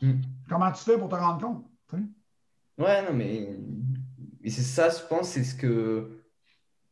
[0.00, 0.20] hmm.
[0.48, 1.64] comment tu fais pour te rendre compte?
[2.78, 3.58] Ouais, non, mais
[4.44, 6.17] c'est ça, je pense, c'est ce que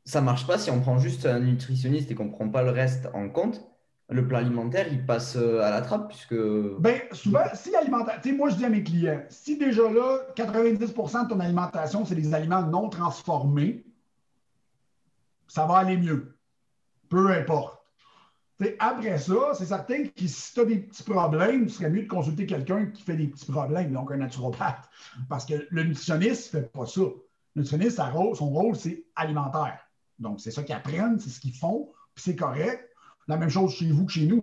[0.07, 3.09] ça marche pas si on prend juste un nutritionniste et qu'on prend pas le reste
[3.13, 3.61] en compte.
[4.09, 6.37] Le plan alimentaire, il passe euh, à la trappe puisque.
[6.79, 8.37] Ben, souvent, si l'alimentation.
[8.37, 12.33] moi, je dis à mes clients, si déjà là, 90% de ton alimentation, c'est des
[12.33, 13.85] aliments non transformés,
[15.49, 16.39] ça va aller mieux.
[17.09, 17.83] Peu importe.
[18.79, 22.09] après ça, c'est certain que si tu as des petits problèmes, ce serait mieux de
[22.09, 24.89] consulter quelqu'un qui fait des petits problèmes, donc un naturopathe.
[25.29, 27.01] Parce que le nutritionniste ne fait pas ça.
[27.01, 29.86] Le nutritionniste, son rôle, c'est alimentaire.
[30.19, 32.89] Donc, c'est ça qu'ils apprennent, c'est ce qu'ils font, puis c'est correct.
[33.29, 34.43] La même chose chez vous que chez nous.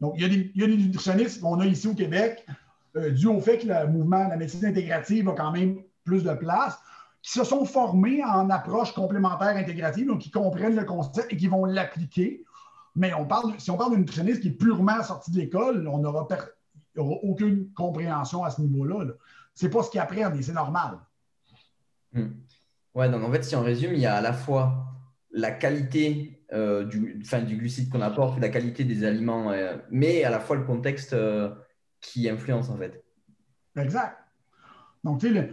[0.00, 2.46] Donc, il y, a des, nutritionnistes qu'on a ici au Québec,
[2.96, 6.24] euh, dû au fait que le mouvement de la médecine intégrative a quand même plus
[6.24, 6.78] de place,
[7.22, 11.46] qui se sont formés en approche complémentaire intégrative, donc qui comprennent le concept et qui
[11.46, 12.44] vont l'appliquer.
[12.96, 15.98] Mais on parle, si on parle d'un nutritionniste qui est purement sorti de l'école, on
[15.98, 16.26] n'aura
[16.96, 19.12] aucune compréhension à ce niveau-là.
[19.54, 20.98] Ce n'est pas ce qu'ils apprennent et c'est normal.
[22.12, 22.30] Hmm.
[22.94, 24.91] Ouais, donc en fait, si on résume, il y a à la fois
[25.32, 27.22] la qualité euh, du,
[27.56, 31.50] glucide qu'on apporte, la qualité des aliments, euh, mais à la fois le contexte euh,
[32.00, 33.02] qui influence en fait.
[33.76, 34.18] Exact.
[35.02, 35.50] Donc, tu sais,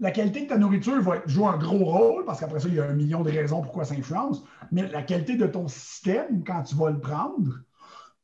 [0.00, 2.80] la qualité de ta nourriture va jouer un gros rôle, parce qu'après ça, il y
[2.80, 6.62] a un million de raisons pourquoi ça influence, mais la qualité de ton système, quand
[6.62, 7.60] tu vas le prendre,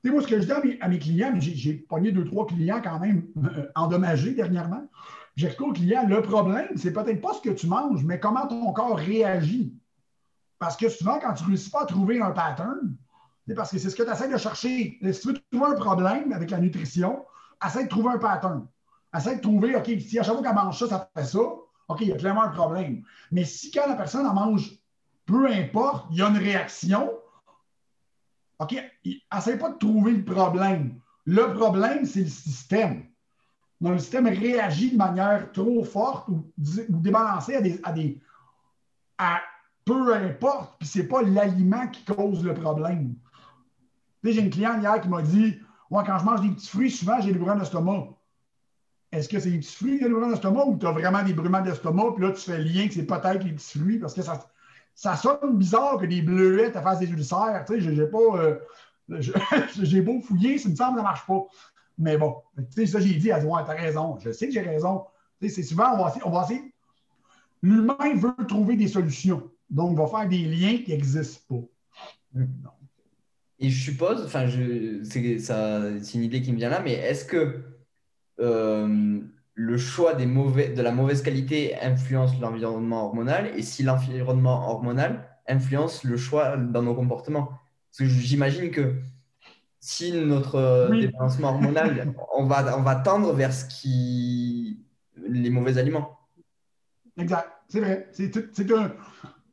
[0.03, 2.81] tu sais, moi, ce que je dis à mes, clients, j'ai pogné deux, trois clients
[2.83, 3.27] quand même
[3.74, 4.88] endommagés dernièrement.
[5.37, 8.72] J'explique aux clients, le problème, c'est peut-être pas ce que tu manges, mais comment ton
[8.72, 9.77] corps réagit.
[10.59, 12.97] Parce que souvent, quand tu ne réussis pas à trouver un pattern,
[13.47, 14.99] c'est parce que c'est ce que tu essaies de chercher.
[15.01, 17.25] Si tu veux trouver un problème avec la nutrition,
[17.64, 18.66] essaie de trouver un pattern.
[19.16, 22.01] Essaie de trouver, OK, si à chaque fois qu'elle mange ça, ça fait ça, OK,
[22.03, 23.03] il y a clairement un problème.
[23.33, 24.73] Mais si quand la personne en mange,
[25.25, 27.11] peu importe, il y a une réaction,
[28.59, 31.01] OK, essaie pas de trouver le problème.
[31.25, 33.07] Le problème, c'est le système.
[33.81, 36.51] Le système réagit de manière trop forte ou,
[36.88, 37.81] débalancée à des.
[37.85, 38.21] À des
[39.18, 39.40] à
[39.88, 43.14] peu importe, puis c'est pas l'aliment qui cause le problème.
[44.22, 45.59] J'ai une cliente hier qui m'a dit
[45.90, 48.09] quand je mange des petits fruits, souvent, j'ai des brûlements d'estomac.
[49.11, 51.22] Est-ce que c'est les petits fruits qui ont des brûlements d'estomac ou tu as vraiment
[51.22, 53.98] des brûlements d'estomac, puis là, tu fais le lien que c'est peut-être les petits fruits
[53.98, 54.46] parce que ça,
[54.94, 57.64] ça sonne bizarre que des bleuets te fassent des ulcères.
[57.66, 58.18] Tu sais, j'ai pas.
[58.18, 58.59] Euh,
[59.81, 61.46] j'ai beau fouiller, ça me semble que ça marche pas.
[61.96, 64.18] Mais bon, tu sais, ça, j'ai dit, elle dit, ouais, t'as raison.
[64.20, 65.07] Je sais que j'ai raison.
[65.40, 66.14] Tu sais, c'est souvent, on va.
[66.27, 66.74] On va essayer.
[67.62, 69.51] L'humain veut trouver des solutions.
[69.71, 72.41] Donc, il va faire des liens qui n'existent pas.
[73.61, 77.65] Et je suppose, enfin, c'est une idée qui me vient là, mais est-ce que
[78.41, 79.21] euh,
[79.55, 83.51] le choix des mauvais, de la mauvaise qualité influence l'environnement hormonal?
[83.57, 87.49] Et si l'environnement hormonal influence le choix dans nos comportements?
[87.91, 88.95] Parce que j'imagine que
[89.81, 94.85] si notre euh, débalancement hormonal, on va, on va tendre vers ce qui
[95.17, 96.17] les mauvais aliments.
[97.17, 98.09] Exact, c'est vrai.
[98.13, 98.37] C'est
[98.73, 98.93] un,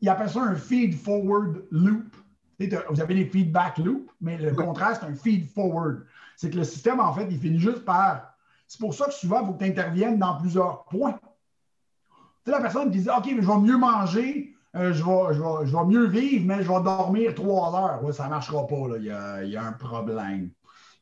[0.05, 2.15] il appelle ça un feed-forward loop.
[2.59, 6.05] Vous avez des feedback loops, mais le contraire, c'est un feed-forward.
[6.37, 8.35] C'est que le système, en fait, il finit juste par
[8.67, 11.13] c'est pour ça que souvent, il faut que tu interviennes dans plusieurs points.
[11.13, 15.65] Tu sais, la personne qui dit OK, mais je vais mieux manger, euh, je, vais,
[15.67, 18.03] je, mieux vivre, mais je vais dormir trois heures.
[18.03, 18.97] Ouais, ça ne marchera pas, là.
[19.43, 20.51] Il, y a, un problème.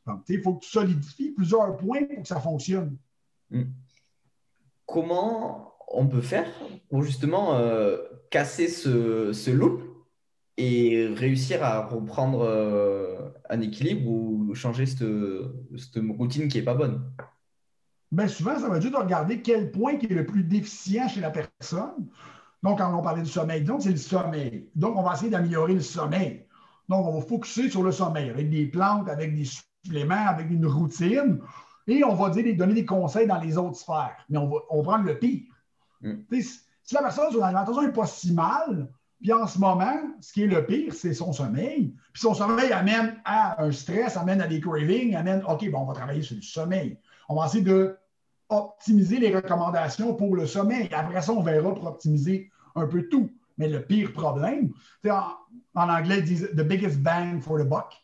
[0.06, 2.96] Donc, il faut que tu solidifies plusieurs points pour que ça fonctionne.
[3.50, 3.64] Hmm.
[4.86, 6.46] Comment on peut faire
[6.88, 7.98] pour justement euh,
[8.30, 9.82] casser ce, ce, loop
[10.56, 13.18] et réussir à reprendre euh,
[13.50, 15.04] un équilibre ou changer cette,
[15.76, 17.02] cette routine qui n'est pas bonne?
[18.12, 21.20] Bien souvent, ça va juste de regarder quel point qui est le plus déficient chez
[21.20, 22.08] la personne.
[22.62, 24.70] Donc, quand on parlait du sommeil, donc c'est le sommeil.
[24.74, 26.46] Donc, on va essayer d'améliorer le sommeil.
[26.88, 30.64] Donc, on va focuser sur le sommeil avec des plantes, avec des suppléments, avec une
[30.64, 31.40] routine.
[31.86, 34.16] Et on va dire, donner des conseils dans les autres sphères.
[34.30, 35.42] Mais on va, on prendre le pire.
[36.04, 36.40] Mm.
[36.82, 38.88] Si la personne, son alimentation n'est pas si mal,
[39.20, 41.94] puis en ce moment, ce qui est le pire, c'est son sommeil.
[42.12, 45.86] Puis son sommeil amène à un stress, amène à des cravings, amène, OK, bon, on
[45.86, 46.98] va travailler sur le sommeil.
[47.28, 47.96] On va essayer de
[48.50, 50.88] optimiser les recommandations pour le sommeil.
[50.92, 53.30] Après ça, on verra pour optimiser un peu tout.
[53.56, 54.72] Mais le pire problème,
[55.08, 55.30] en,
[55.74, 57.94] en anglais, ils disent the biggest bang for the buck.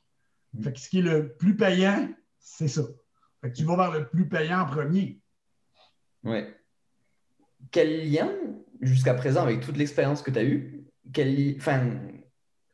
[0.55, 0.75] Mm.
[0.75, 2.09] ce qui est le plus payant,
[2.39, 2.83] c'est ça.
[3.55, 5.21] tu vas vers le plus payant en premier.
[6.25, 6.45] Oui.
[7.71, 8.31] Quel lien,
[8.81, 10.85] jusqu'à présent, avec toute l'expérience que tu as eue,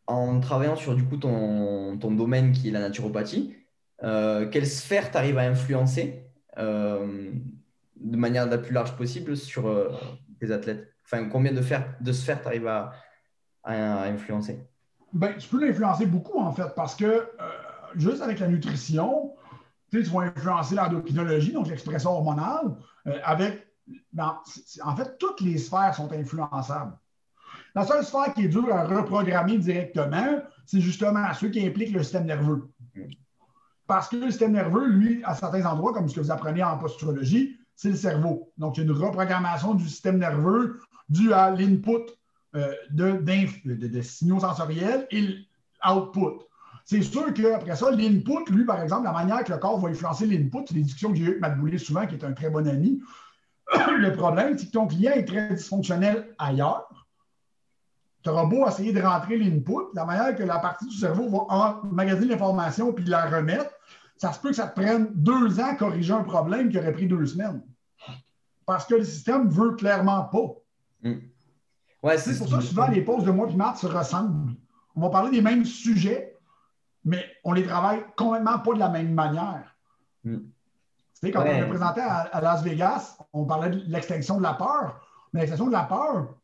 [0.06, 3.56] en travaillant sur du coup ton, domaine qui est la naturopathie,
[4.02, 7.32] euh, quelle sphère tu arrives à influencer euh,
[7.96, 9.90] de manière la plus large possible sur euh,
[10.38, 10.86] tes athlètes?
[11.04, 11.60] Enfin, combien de,
[12.00, 12.92] de sphères tu arrives à,
[13.64, 14.58] influencer?
[15.12, 17.26] Ben, Tu peux l'influencer beaucoup, en fait, parce que euh,
[17.96, 19.34] juste avec la nutrition,
[19.90, 22.74] tu vas influencer l'endocrinologie, donc l'expression hormonale,
[23.06, 23.65] euh, avec.
[24.18, 26.96] En fait, toutes les sphères sont influençables.
[27.74, 32.02] La seule sphère qui est dure à reprogrammer directement, c'est justement ceux qui impliquent le
[32.02, 32.70] système nerveux.
[33.86, 36.78] Parce que le système nerveux, lui, à certains endroits, comme ce que vous apprenez en
[36.78, 38.50] posturologie, c'est le cerveau.
[38.56, 42.10] Donc, il y a une reprogrammation du système nerveux due à l'input
[42.56, 45.20] euh, de, signaux sensoriels et
[45.84, 46.42] l'output.
[46.84, 50.26] C'est sûr qu'après ça, l'input, lui, par exemple, la manière que le corps va influencer
[50.26, 53.02] l'input, c'est discussions que j'ai eues avec Matt souvent, qui est un très bon ami.
[53.98, 56.88] le problème, c'est que ton client est très dysfonctionnel ailleurs.
[58.22, 61.82] Tu auras beau essayer de rentrer l'input, la manière que la partie du cerveau va
[61.84, 63.70] emmagasiner l'information puis la remettre,
[64.16, 66.92] ça se peut que ça te prenne deux ans à corriger un problème qui aurait
[66.92, 67.62] pris deux semaines.
[68.64, 70.48] Parce que le système ne veut clairement pas.
[71.02, 71.18] Hmm.
[72.02, 74.54] Ouais, c'est pour ça que souvent les pauses de mois et mars se ressemblent.
[74.94, 76.36] On va parler des mêmes sujets,
[77.04, 79.76] mais on les travaille complètement pas de la même manière.
[80.24, 80.38] Hmm.
[81.20, 84.52] Tu sais, quand on est présenté à, Las Vegas, on parlait de l'extinction de la
[84.52, 85.00] peur.
[85.32, 86.34] Mais l'extinction de la peur,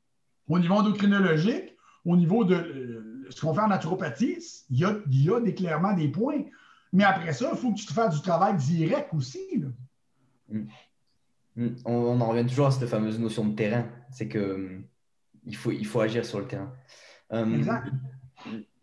[0.49, 4.39] au niveau endocrinologique, au niveau de euh, ce qu'on fait en naturopathie,
[4.71, 6.45] il y a, il y a clairement des points.
[6.93, 9.63] Mais après ça, il faut que tu te fasses du travail direct aussi.
[10.49, 10.61] Mm.
[11.57, 11.69] Mm.
[11.85, 13.87] On, en revient toujours à cette fameuse notion de terrain.
[14.11, 14.81] C'est que
[15.45, 16.73] il faut, il faut agir sur le terrain.
[17.33, 17.91] Euh, exact.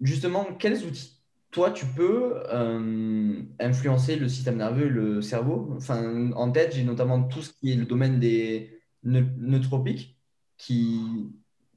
[0.01, 1.18] Justement, quels outils
[1.51, 5.73] toi, tu peux euh, influencer le système nerveux, le cerveau?
[5.77, 10.19] Enfin, en tête, j'ai notamment tout ce qui est le domaine des neutropiques
[10.57, 11.31] qui.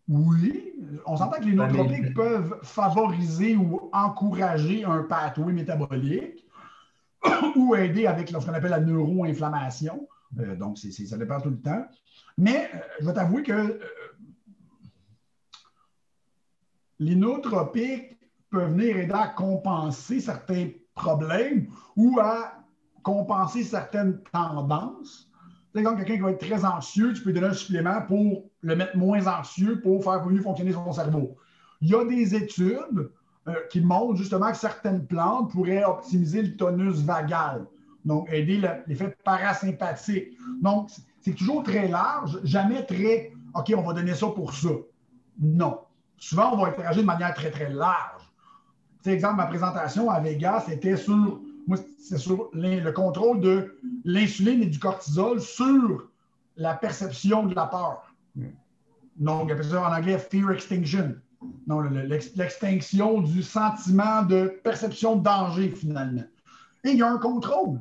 [0.09, 0.75] Oui,
[1.07, 6.45] on s'entend que les neutropiques peuvent favoriser ou encourager un pathway métabolique
[7.57, 10.07] ou aider avec ce qu'on appelle la neuroinflammation.
[10.39, 11.87] Euh, donc, ça dépend tout le temps.
[12.37, 13.79] Mais euh, je vais t'avouer que euh,
[16.99, 18.17] les nootropiques
[18.53, 22.53] peuvent venir aider à compenser certains problèmes ou à
[23.03, 25.29] compenser certaines tendances.
[25.75, 28.51] C'est comme quelqu'un qui va être très anxieux, tu peux lui donner un supplément pour
[28.61, 31.37] le mettre moins anxieux pour faire mieux fonctionner son cerveau.
[31.81, 33.11] Il y a des études
[33.71, 37.67] qui montrent justement que certaines plantes pourraient optimiser le tonus vagal
[38.05, 40.37] donc aider l'effet parasympathique.
[40.61, 44.71] Donc, c'est toujours très large, jamais très OK, on va donner ça pour ça.
[45.39, 45.81] Non.
[46.17, 48.12] Souvent, on va interagir de manière très, très large.
[49.05, 51.41] Exemple, ma présentation à Vegas, c'était sur,
[52.17, 56.09] sur le contrôle de l'insuline et du cortisol sur
[56.57, 58.15] la perception de la peur.
[59.17, 61.15] Donc, on appelle ça en anglais fear extinction.
[61.67, 61.87] Donc,
[62.35, 66.25] l'extinction du sentiment de perception de danger, finalement.
[66.85, 67.81] Et il y a un contrôle.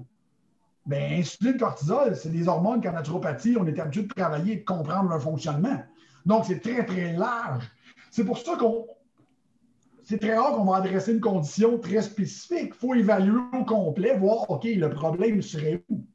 [0.86, 4.66] Bien, insuline, cortisol, c'est des hormones qu'en naturopathie, on est habitué de travailler et de
[4.66, 5.84] comprendre leur fonctionnement.
[6.26, 7.70] Donc, c'est très, très large.
[8.10, 8.88] C'est pour ça qu'on.
[10.04, 12.70] C'est très rare qu'on va adresser une condition très spécifique.
[12.70, 16.06] Il faut évaluer au complet, voir, OK, le problème serait où.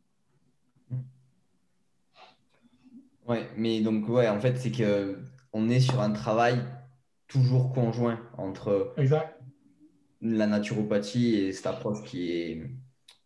[3.29, 6.62] Oui, mais donc, ouais, en fait, c'est qu'on est sur un travail
[7.27, 9.40] toujours conjoint entre exact.
[10.20, 12.70] la naturopathie et cette approche qui est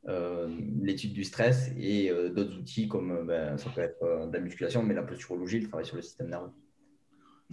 [0.09, 0.49] euh,
[0.81, 4.41] l'étude du stress et euh, d'autres outils comme euh, ben, ça peut être de la
[4.41, 6.51] musculation, mais la posturologie, le travail sur le système nerveux.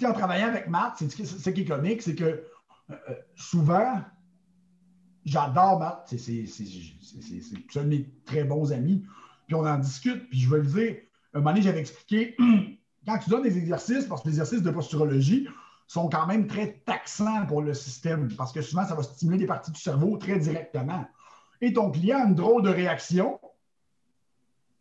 [0.05, 2.43] en travaillant avec Matt, c'est ce qui est comique, c'est que
[3.35, 4.01] souvent,
[5.25, 6.45] j'adore Matt, c'est
[7.75, 9.05] un de mes très bons amis,
[9.45, 10.95] puis on en discute, puis je vais le dire,
[11.33, 12.35] un moment donné, j'avais expliqué,
[13.05, 15.47] quand tu donnes des exercices, parce que les exercices de posturologie
[15.87, 19.45] sont quand même très taxants pour le système, parce que souvent, ça va stimuler des
[19.45, 21.05] parties du cerveau très directement.
[21.61, 23.39] Et ton client a une drôle de réaction,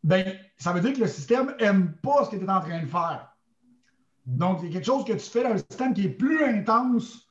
[0.02, 2.80] ben, ça veut dire que le système n'aime pas ce que tu es en train
[2.80, 3.32] de faire.
[4.26, 6.42] Donc, il y a quelque chose que tu fais dans le système qui est plus
[6.44, 7.25] intense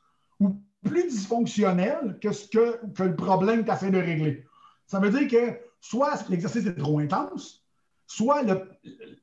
[0.86, 4.45] plus dysfonctionnel que, ce que, le problème que tu essaies de régler.
[4.88, 7.65] Ça veut dire que soit l'exercice est trop intense,
[8.08, 8.69] soit le,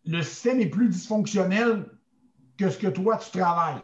[0.04, 1.86] le, système est plus dysfonctionnel
[2.58, 3.80] que ce que toi, tu travailles.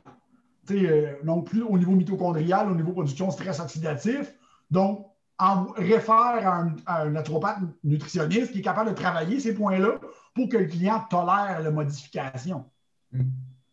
[0.70, 4.34] Euh, non plus au niveau mitochondrial, au niveau production stress oxydatif.
[4.70, 5.06] Donc,
[5.38, 6.14] en réfère
[6.46, 10.00] à un, naturopathe nutritionniste qui est capable de travailler ces points-là
[10.34, 12.68] pour que le client tolère la modification.
[13.12, 13.30] Hmm.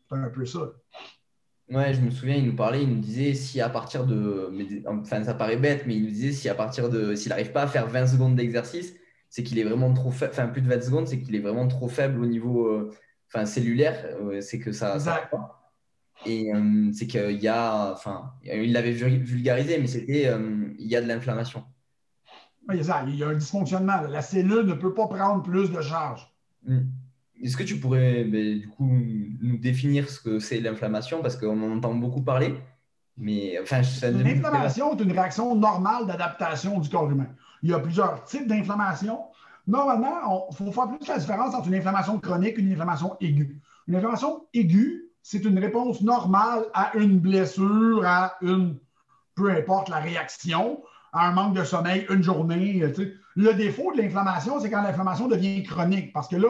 [0.08, 0.60] C'est un peu ça.
[1.70, 4.52] Ouais, je me souviens, il nous parlait, il nous disait si à partir de.
[4.86, 7.16] Enfin, ça paraît bête, mais il nous disait si à partir de.
[7.16, 8.94] S'il n'arrive pas à faire 20 secondes d'exercice,
[9.30, 10.32] c'est qu'il est vraiment trop faible.
[10.34, 12.92] Enfin, plus de 20 secondes, c'est qu'il est vraiment trop faible au niveau euh,
[13.28, 14.16] enfin, cellulaire.
[14.42, 15.00] c'est que ça.
[15.00, 15.66] ça pas.
[16.26, 20.96] Et euh, c'est qu'il y a, enfin, il l'avait vulgarisé, mais c'était, euh, il y
[20.96, 21.64] a de l'inflammation.
[22.74, 22.82] il
[23.16, 24.02] y a un dysfonctionnement.
[24.02, 26.32] La cellule ne peut pas prendre plus de charge.
[26.66, 26.86] Hmm.
[27.44, 31.22] Est-ce que tu pourrais, ben, du coup, nous définir ce que c'est l'inflammation?
[31.22, 32.56] Parce qu'on en entend beaucoup parler.
[33.18, 37.28] Mais enfin, L'inflammation est une réaction normale d'adaptation du corps humain.
[37.64, 39.20] Il y a plusieurs types d'inflammation.
[39.68, 43.60] Normalement, il faut faire plus la différence entre une inflammation chronique et une inflammation aiguë.
[43.88, 48.78] Une inflammation aiguë, c'est une réponse normale à une blessure, à une,
[49.34, 52.84] peu importe la réaction, à un manque de sommeil, une journée.
[53.36, 56.14] Le défaut de l'inflammation, c'est quand l'inflammation devient chronique.
[56.14, 56.50] Parce que là,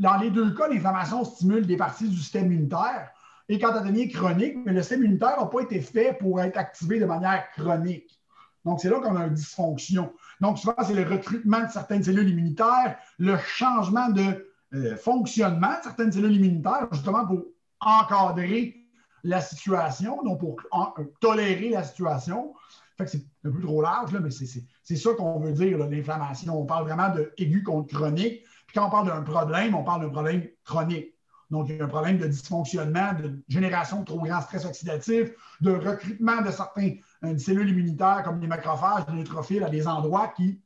[0.00, 3.10] dans les deux cas, l'inflammation stimule des parties du système immunitaire.
[3.50, 6.56] Et quand elle devient chronique, mais le système immunitaire n'a pas été fait pour être
[6.56, 8.18] activé de manière chronique.
[8.64, 10.10] Donc, c'est là qu'on a une dysfonction.
[10.40, 15.82] Donc, souvent, c'est le recrutement de certaines cellules immunitaires, le changement de euh, fonctionnement de
[15.82, 17.44] certaines cellules immunitaires, justement pour
[17.80, 18.76] encadrer
[19.22, 20.56] la situation, donc pour
[20.98, 22.54] euh, tolérer la situation.
[22.96, 26.58] Fait que c'est un peu trop large, là, mais c'est ça qu'on veut dire, l'inflammation.
[26.58, 27.34] On parle vraiment de
[27.64, 28.44] contre chronique.
[28.74, 31.14] Quand on parle d'un problème, on parle d'un problème chronique.
[31.50, 35.30] Donc, il y a un problème de dysfonctionnement, de génération de trop grand stress oxydatif,
[35.60, 40.28] de recrutement de certaines euh, cellules immunitaires comme les macrophages, les neutrophiles à des endroits
[40.28, 40.60] qui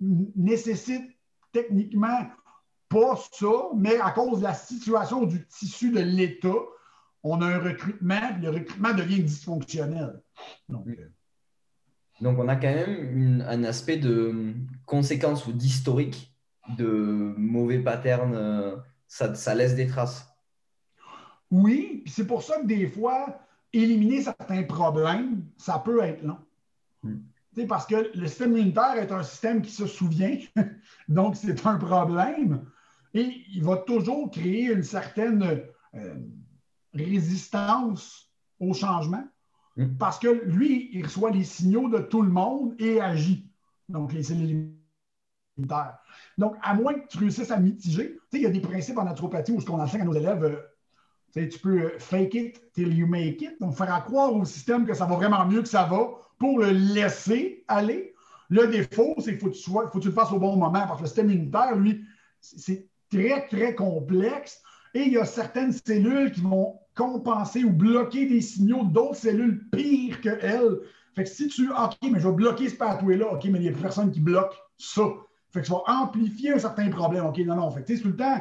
[0.00, 1.16] nécessitent
[1.52, 2.26] techniquement
[2.88, 6.48] pas ça, mais à cause de la situation du tissu de l'État,
[7.22, 10.20] on a un recrutement, le recrutement devient dysfonctionnel.
[10.68, 11.10] Donc, euh,
[12.20, 14.54] on a quand même un aspect de
[14.84, 16.31] conséquence ou d'historique
[16.76, 20.32] de mauvais patterns, ça, ça laisse des traces.
[21.50, 23.38] Oui, puis c'est pour ça que des fois,
[23.72, 26.38] éliminer certains problèmes, ça peut être long.
[27.02, 27.18] Hmm.
[27.68, 30.38] Parce que le système immunitaire est un système qui se souvient,
[31.08, 32.64] donc c'est un problème.
[33.12, 35.62] Et il va toujours créer une certaine
[35.94, 36.14] euh,
[36.94, 39.24] résistance au changement
[39.76, 39.96] hmm.
[39.98, 43.46] parce que lui, il reçoit les signaux de tout le monde et agit.
[43.90, 44.72] Donc, les cellules
[46.38, 49.52] Donc, à moins que tu réussisses à mitiger, il y a des principes en naturopathie
[49.52, 53.06] où ce qu'on enseigne à nos élèves, euh, tu peux euh, fake it till you
[53.06, 53.60] make it.
[53.60, 56.70] Donc, faire croire au système que ça va vraiment mieux que ça va pour le
[56.70, 58.14] laisser aller.
[58.48, 61.02] Le défaut, c'est qu'il faut, faut, que tu le fasses au bon moment parce que
[61.02, 62.04] le système immunitaire, lui,
[62.40, 64.62] c'est très, très complexe.
[64.94, 69.68] Et il y a certaines cellules qui vont compenser ou bloquer des signaux d'autres cellules
[69.70, 70.80] pires que elles.
[71.14, 73.68] Fait que si tu, OK, mais je vais bloquer ce pathway-là, OK, mais il n'y
[73.68, 75.04] a personne qui bloque ça.
[75.52, 77.26] Fait que ça va amplifier un certain problème.
[77.26, 77.70] OK, non, non.
[77.70, 78.40] Fait que, tout le temps,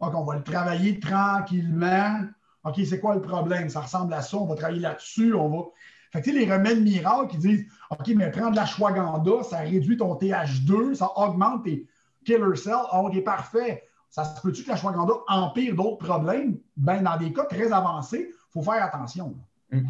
[0.00, 2.20] OK, on va le travailler tranquillement.
[2.64, 3.68] OK, c'est quoi le problème?
[3.68, 5.64] Ça ressemble à ça, on va travailler là-dessus, on va.
[6.12, 9.96] Fait que, les remèdes miracles qui disent OK, mais prendre de la shwaganda, ça réduit
[9.96, 11.86] ton TH2, ça augmente tes
[12.24, 12.86] killer cells.
[12.90, 13.84] Ah, OK, parfait.
[14.10, 16.58] Ça se peut-tu que la shwaganda empire d'autres problèmes?
[16.76, 19.34] Ben, dans des cas très avancés, il faut faire attention.
[19.72, 19.88] Hum.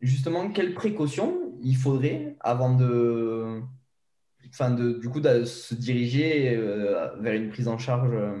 [0.00, 3.60] Justement, quelles précautions il faudrait avant de.
[4.50, 8.40] Enfin, de, du coup, de se diriger euh, vers une prise en charge euh,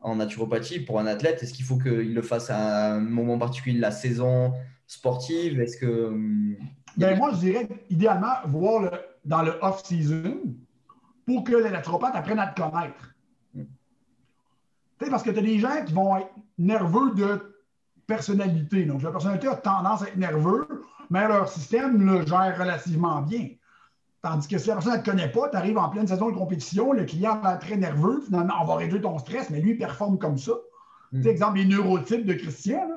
[0.00, 3.76] en naturopathie pour un athlète Est-ce qu'il faut qu'il le fasse à un moment particulier
[3.76, 4.54] de la saison
[4.86, 5.60] sportive?
[5.60, 6.06] Est-ce que.
[6.08, 6.56] Hum,
[6.96, 8.90] ben, moi, je dirais idéalement voir le,
[9.24, 10.40] dans le off-season
[11.26, 13.14] pour que les naturopathes apprennent à te connaître.
[13.56, 13.66] Hum.
[15.10, 17.54] parce que tu as des gens qui vont être nerveux de
[18.06, 18.84] personnalité.
[18.84, 20.66] Donc, la personnalité a tendance à être nerveux,
[21.10, 23.48] mais leur système le gère relativement bien.
[24.24, 26.34] Tandis que si la personne ne te connaît pas, tu arrives en pleine saison de
[26.34, 29.76] compétition, le client est très nerveux, finalement, on va réduire ton stress, mais lui, il
[29.76, 30.52] performe comme ça.
[31.12, 31.26] Mm.
[31.26, 32.88] exemple, les neurotypes de Christian.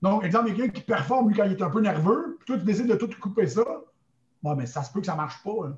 [0.00, 2.64] Donc, exemple, quelqu'un qui performe, lui, quand il est un peu nerveux, puis toi, tu
[2.64, 3.64] décides de tout couper ça.
[4.44, 5.76] Bon, mais ça se peut que ça ne marche pas.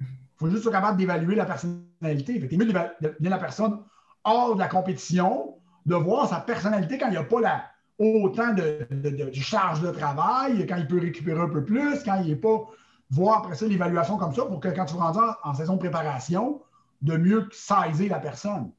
[0.00, 2.46] Il faut juste être capable d'évaluer la personnalité.
[2.50, 3.78] C'est mieux de la personne
[4.22, 5.54] hors de la compétition,
[5.86, 7.64] de voir sa personnalité quand il n'y a pas la,
[7.98, 12.28] autant de, de, charge de travail, quand il peut récupérer un peu plus, quand il
[12.28, 12.66] n'est pas
[13.14, 16.62] voir après ça l'évaluation comme ça pour que quand tu vas en, saison de préparation,
[17.02, 18.72] de mieux saisir la personne.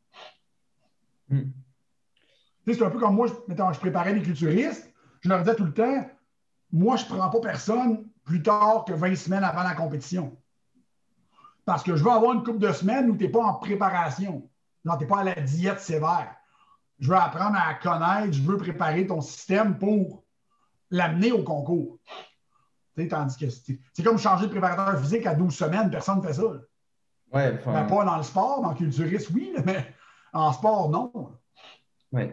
[1.30, 1.50] Hmm.
[2.68, 5.74] C'est un peu comme moi, je, je préparais les culturistes, je leur disais tout le
[5.74, 6.06] temps,
[6.72, 10.36] moi, je ne prends pas personne plus tard que 20 semaines avant la compétition.
[11.64, 14.50] Parce que je veux avoir une couple de semaines où tu n'es pas en préparation.
[14.84, 16.36] Non, tu n'es pas à la diète sévère.
[17.00, 20.24] Je veux apprendre à connaître, je veux préparer ton système pour
[20.92, 22.00] l'amener au concours
[23.10, 26.44] tandis que c'est comme changer de préparateur physique à 12 semaines, personne ne fait ça.
[27.34, 29.86] Ouais, ben, pas dans le sport, dans le culturiste, oui, mais
[30.34, 31.12] en sport, non.
[32.12, 32.24] Oui,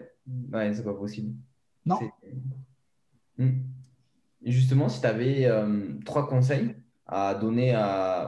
[0.52, 1.34] ouais, c'est pas possible.
[1.84, 1.98] Non.
[3.38, 3.62] Hmm.
[4.44, 7.74] justement, si tu avais euh, trois conseils à donner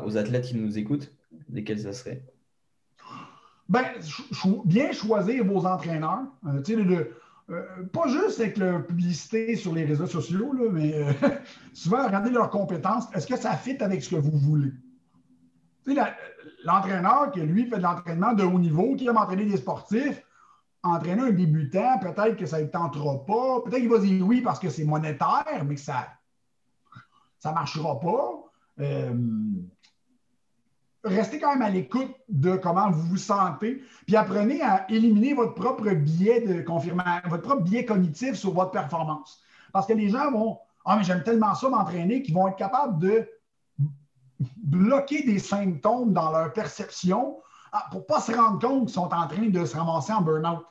[0.04, 1.12] aux athlètes qui nous écoutent,
[1.48, 2.24] lesquels ça serait?
[3.68, 3.84] Ben,
[4.64, 6.24] bien choisir vos entraîneurs.
[6.46, 7.16] Euh, tu sais, le,
[7.50, 11.12] euh, pas juste avec la publicité sur les réseaux sociaux, mais euh,
[11.74, 13.04] souvent regarder leurs compétences.
[13.14, 14.72] Est-ce que ça fit avec ce que vous voulez?
[16.64, 20.22] L'entraîneur qui, lui, fait de l'entraînement de haut niveau, qui aime entraîner des sportifs,
[20.82, 23.60] entraîner un débutant, peut-être que ça ne tentera pas.
[23.62, 26.08] Peut-être qu'il va dire oui parce que c'est monétaire, mais que ça
[27.44, 28.44] ne marchera pas.
[28.80, 29.14] Euh,
[31.04, 35.54] restez quand même à l'écoute de comment vous vous sentez, puis apprenez à éliminer votre
[35.54, 39.40] propre biais de confirmation, votre propre biais cognitif sur votre performance.
[39.72, 42.98] Parce que les gens vont Ah, mais j'aime tellement ça m'entraîner qu'ils vont être capables
[42.98, 43.28] de
[44.56, 47.38] bloquer des symptômes dans leur perception
[47.72, 50.22] ah, pour ne pas se rendre compte qu'ils sont en train de se ramasser en
[50.22, 50.64] burn-out.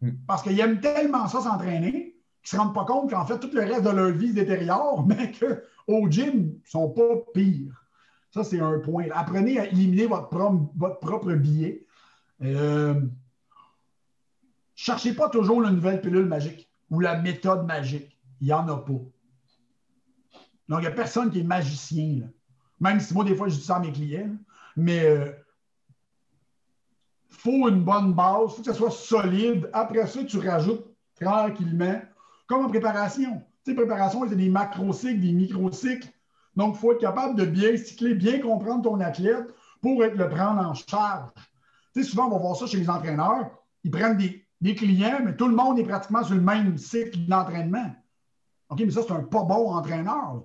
[0.00, 0.10] Hmm.
[0.26, 3.50] Parce qu'ils aiment tellement ça s'entraîner qu'ils ne se rendent pas compte qu'en fait, tout
[3.52, 7.02] le reste de leur vie se détériore, mais qu'au gym, ils ne sont pas
[7.32, 7.81] pires.
[8.32, 9.08] Ça, c'est un point.
[9.12, 11.84] Apprenez à éliminer votre, propre, billet.
[12.42, 13.00] Euh,
[14.74, 18.18] cherchez pas toujours la nouvelle pilule magique ou la méthode magique.
[18.40, 18.92] Il n'y en a pas.
[18.92, 22.30] Donc, il n'y a personne qui est magicien.
[22.80, 24.34] Même si moi, des fois, je dis ça à mes clients.
[24.76, 25.32] Mais il euh,
[27.28, 29.68] faut une bonne base, il faut que ça soit solide.
[29.74, 30.86] Après ça, tu rajoutes
[31.20, 32.00] tranquillement,
[32.46, 33.42] comme en préparation.
[33.62, 36.08] Tu sais, préparation, c'est des macro-cycles, des micro-cycles.
[36.56, 39.46] Donc, il faut être capable de bien cycler, bien comprendre ton athlète
[39.80, 41.30] pour être, le prendre en charge.
[41.94, 43.50] Tu sais, souvent, on va voir ça chez les entraîneurs.
[43.84, 47.90] Ils prennent des, clients, mais tout le monde est pratiquement sur le même cycle d'entraînement.
[48.68, 50.44] OK, mais ça, c'est un pas bon entraîneur.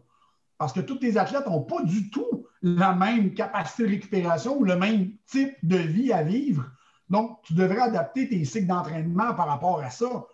[0.57, 4.63] Parce que tous tes athlètes n'ont pas du tout la même capacité de récupération ou
[4.63, 6.65] le même type de vie à vivre.
[7.09, 10.25] Donc, tu devrais adapter tes cycles d'entraînement par rapport à ça.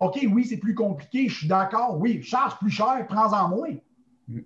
[0.00, 1.98] OK, oui, c'est plus compliqué, je suis d'accord.
[2.00, 3.74] Oui, charge plus cher, prends-en moins.
[4.28, 4.40] Mm.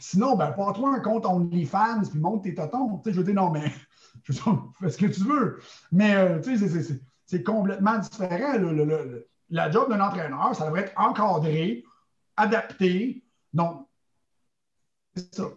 [0.00, 3.00] Sinon, ben, pas toi un compte OnlyFans puis monte tes totons.
[3.04, 3.72] je veux dire, non, mais
[4.24, 5.60] je fais ce que tu veux.
[5.92, 6.40] Mais euh,
[7.26, 8.58] c'est complètement différent.
[9.50, 11.84] la job d'un entraîneur, ça devrait être encadré,
[12.36, 13.24] adapté.
[13.52, 13.86] Donc,
[15.14, 15.48] c'est ça.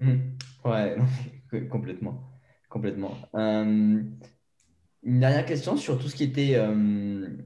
[0.00, 0.16] Mmh.
[0.64, 0.96] Ouais,
[1.70, 2.22] complètement.
[2.68, 3.16] Complètement.
[3.34, 4.02] Euh,
[5.02, 7.36] une dernière question sur tout ce qui était euh,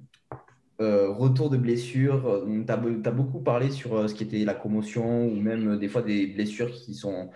[0.81, 2.45] euh, retour de blessure.
[2.47, 6.27] Tu as, beaucoup parlé sur ce qui était la commotion ou même des fois des
[6.27, 7.31] blessures qui sont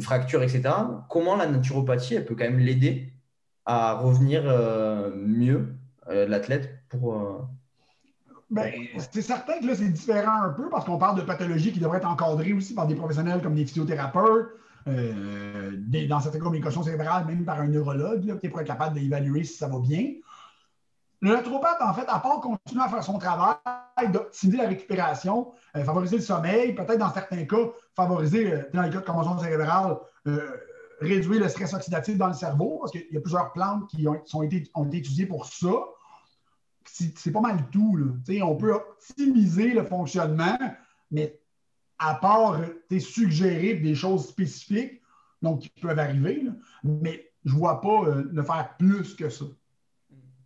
[0.00, 0.70] fractures, etc.
[1.08, 3.12] Comment la naturopathie, elle peut quand même l'aider
[3.66, 4.44] à revenir
[5.14, 5.74] mieux,
[6.08, 7.48] l'athlète, pour.
[8.50, 8.72] Ben,
[9.10, 11.98] c'est certain que là, c'est différent un peu parce qu'on parle de pathologies qui devraient
[11.98, 14.48] être encadrées aussi par des professionnels comme des physiothérapeutes,
[14.86, 15.72] euh,
[16.08, 19.66] dans certaines communications cérébrales, même par un neurologue, qui pour être capable d'évaluer si ça
[19.66, 20.12] va bien.
[21.24, 23.56] Le naturopathe, en fait, à part continuer à faire son travail,
[24.12, 28.90] d'optimiser la récupération, euh, favoriser le sommeil, peut-être dans certains cas, favoriser, euh, dans les
[28.90, 29.96] cas de commotion cérébrale,
[31.00, 34.42] réduire le stress oxydatif dans le cerveau, parce qu'il y a plusieurs plantes qui ont,
[34.42, 35.70] été, ont étudiées pour ça
[36.86, 37.96] c'est pas mal tout.
[37.96, 38.44] Là.
[38.44, 40.58] On peut optimiser le fonctionnement,
[41.10, 41.40] mais
[41.98, 42.60] à part
[42.98, 45.00] suggérer des choses spécifiques
[45.42, 46.44] donc, qui peuvent arriver,
[46.82, 49.44] mais je ne vois pas euh, le faire plus que ça.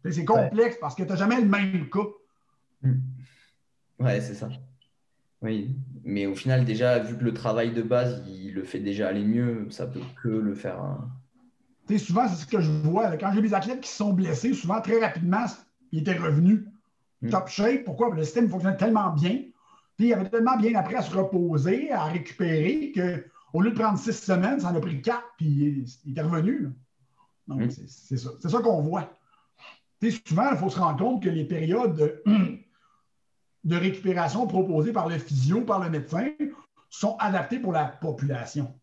[0.05, 2.07] C'est complexe parce que tu n'as jamais le même cas.
[2.83, 3.01] Hmm.
[3.99, 4.49] Ouais, c'est ça.
[5.43, 9.09] Oui, mais au final, déjà, vu que le travail de base, il le fait déjà
[9.09, 10.81] aller mieux, ça peut que le faire.
[10.81, 11.09] Hein.
[11.97, 13.17] Souvent, c'est ce que je vois.
[13.17, 15.45] Quand j'ai des athlètes qui sont blessés, souvent, très rapidement,
[15.93, 16.67] il était revenu
[17.23, 17.31] hmm.
[17.31, 17.85] top shape.
[17.85, 18.15] Pourquoi?
[18.15, 19.43] Le système fonctionnait tellement bien.
[19.97, 23.99] Puis il avait tellement bien appris à se reposer, à récupérer, qu'au lieu de prendre
[23.99, 26.69] six semaines, ça en a pris quatre, puis il était revenu.
[27.49, 27.71] Donc, hmm.
[27.71, 28.31] c'est ça.
[28.41, 29.18] C'est ça qu'on voit.
[30.27, 32.23] Souvent, il faut se rendre compte que les périodes
[33.65, 36.29] de, récupération proposées par le physio, par le médecin,
[36.91, 38.75] sont adaptées pour la population,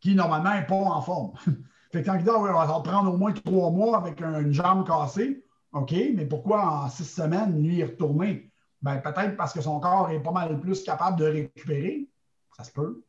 [0.00, 1.32] qui normalement n'est pas en forme.
[1.92, 4.86] fait que quand il dit, on va prendre au moins trois mois avec une jambe
[4.86, 8.50] cassée, OK, mais pourquoi en six semaines, lui, est retourné?
[8.80, 12.08] Ben, peut-être parce que son corps est pas mal plus capable de récupérer.
[12.56, 13.02] Ça se peut.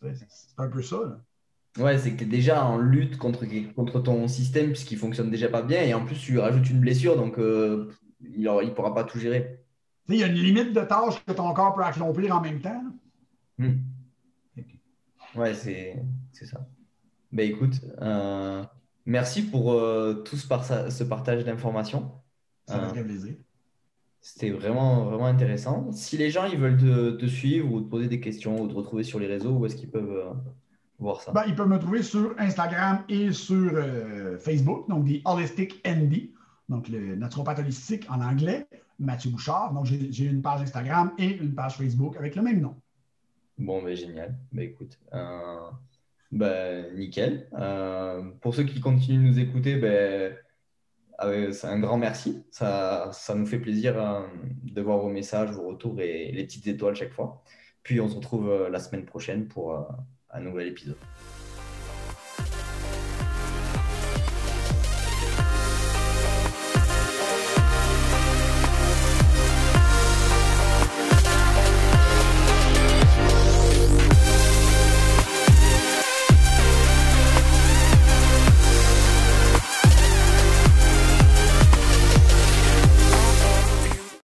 [0.00, 0.96] C'est un peu ça.
[1.78, 5.48] Ouais, c'est que tu es déjà en lutte contre, contre ton système puisqu'il fonctionne déjà
[5.48, 9.04] pas bien et en plus tu rajoutes une blessure donc euh, il ne pourra pas
[9.04, 9.58] tout gérer.
[10.08, 12.84] Il y a une limite de tâches que ton corps peut accomplir en même temps.
[13.58, 13.78] Hmm.
[15.34, 15.96] Ouais, c'est
[16.34, 16.66] ça.
[17.30, 18.62] Ben écoute, euh,
[19.06, 22.12] Merci pour euh, tout ce, partage d'informations.
[22.66, 23.34] Ça m'a fait plaisir.
[24.20, 25.90] C'était vraiment, vraiment intéressant.
[25.90, 26.76] Si les gens ils veulent
[27.18, 29.74] te, suivre ou te poser des questions ou te retrouver sur les réseaux, où est-ce
[29.74, 30.36] qu'ils peuvent
[31.02, 31.32] voir ça?
[31.32, 36.30] Ben, ils peuvent me trouver sur Instagram et sur euh, Facebook, donc des Holistic ND,
[36.68, 38.66] donc le naturopathe holistique en anglais,
[38.98, 39.72] Mathieu Bouchard.
[39.72, 42.76] Donc j'ai une page Instagram et une page Facebook avec le même nom.
[43.58, 44.34] Bon, ben génial.
[44.52, 44.98] Ben écoute.
[46.32, 47.46] Ben, nickel.
[47.58, 50.34] Euh, pour ceux qui continuent de nous écouter, ben,
[51.52, 52.42] c'est un grand merci.
[52.50, 54.26] Ça, ça nous fait plaisir euh,
[54.64, 57.42] de voir vos messages, vos retours et les petites étoiles chaque fois.
[57.82, 59.86] Puis on se retrouve euh, la semaine prochaine pour
[60.32, 60.96] un nouvel épisode.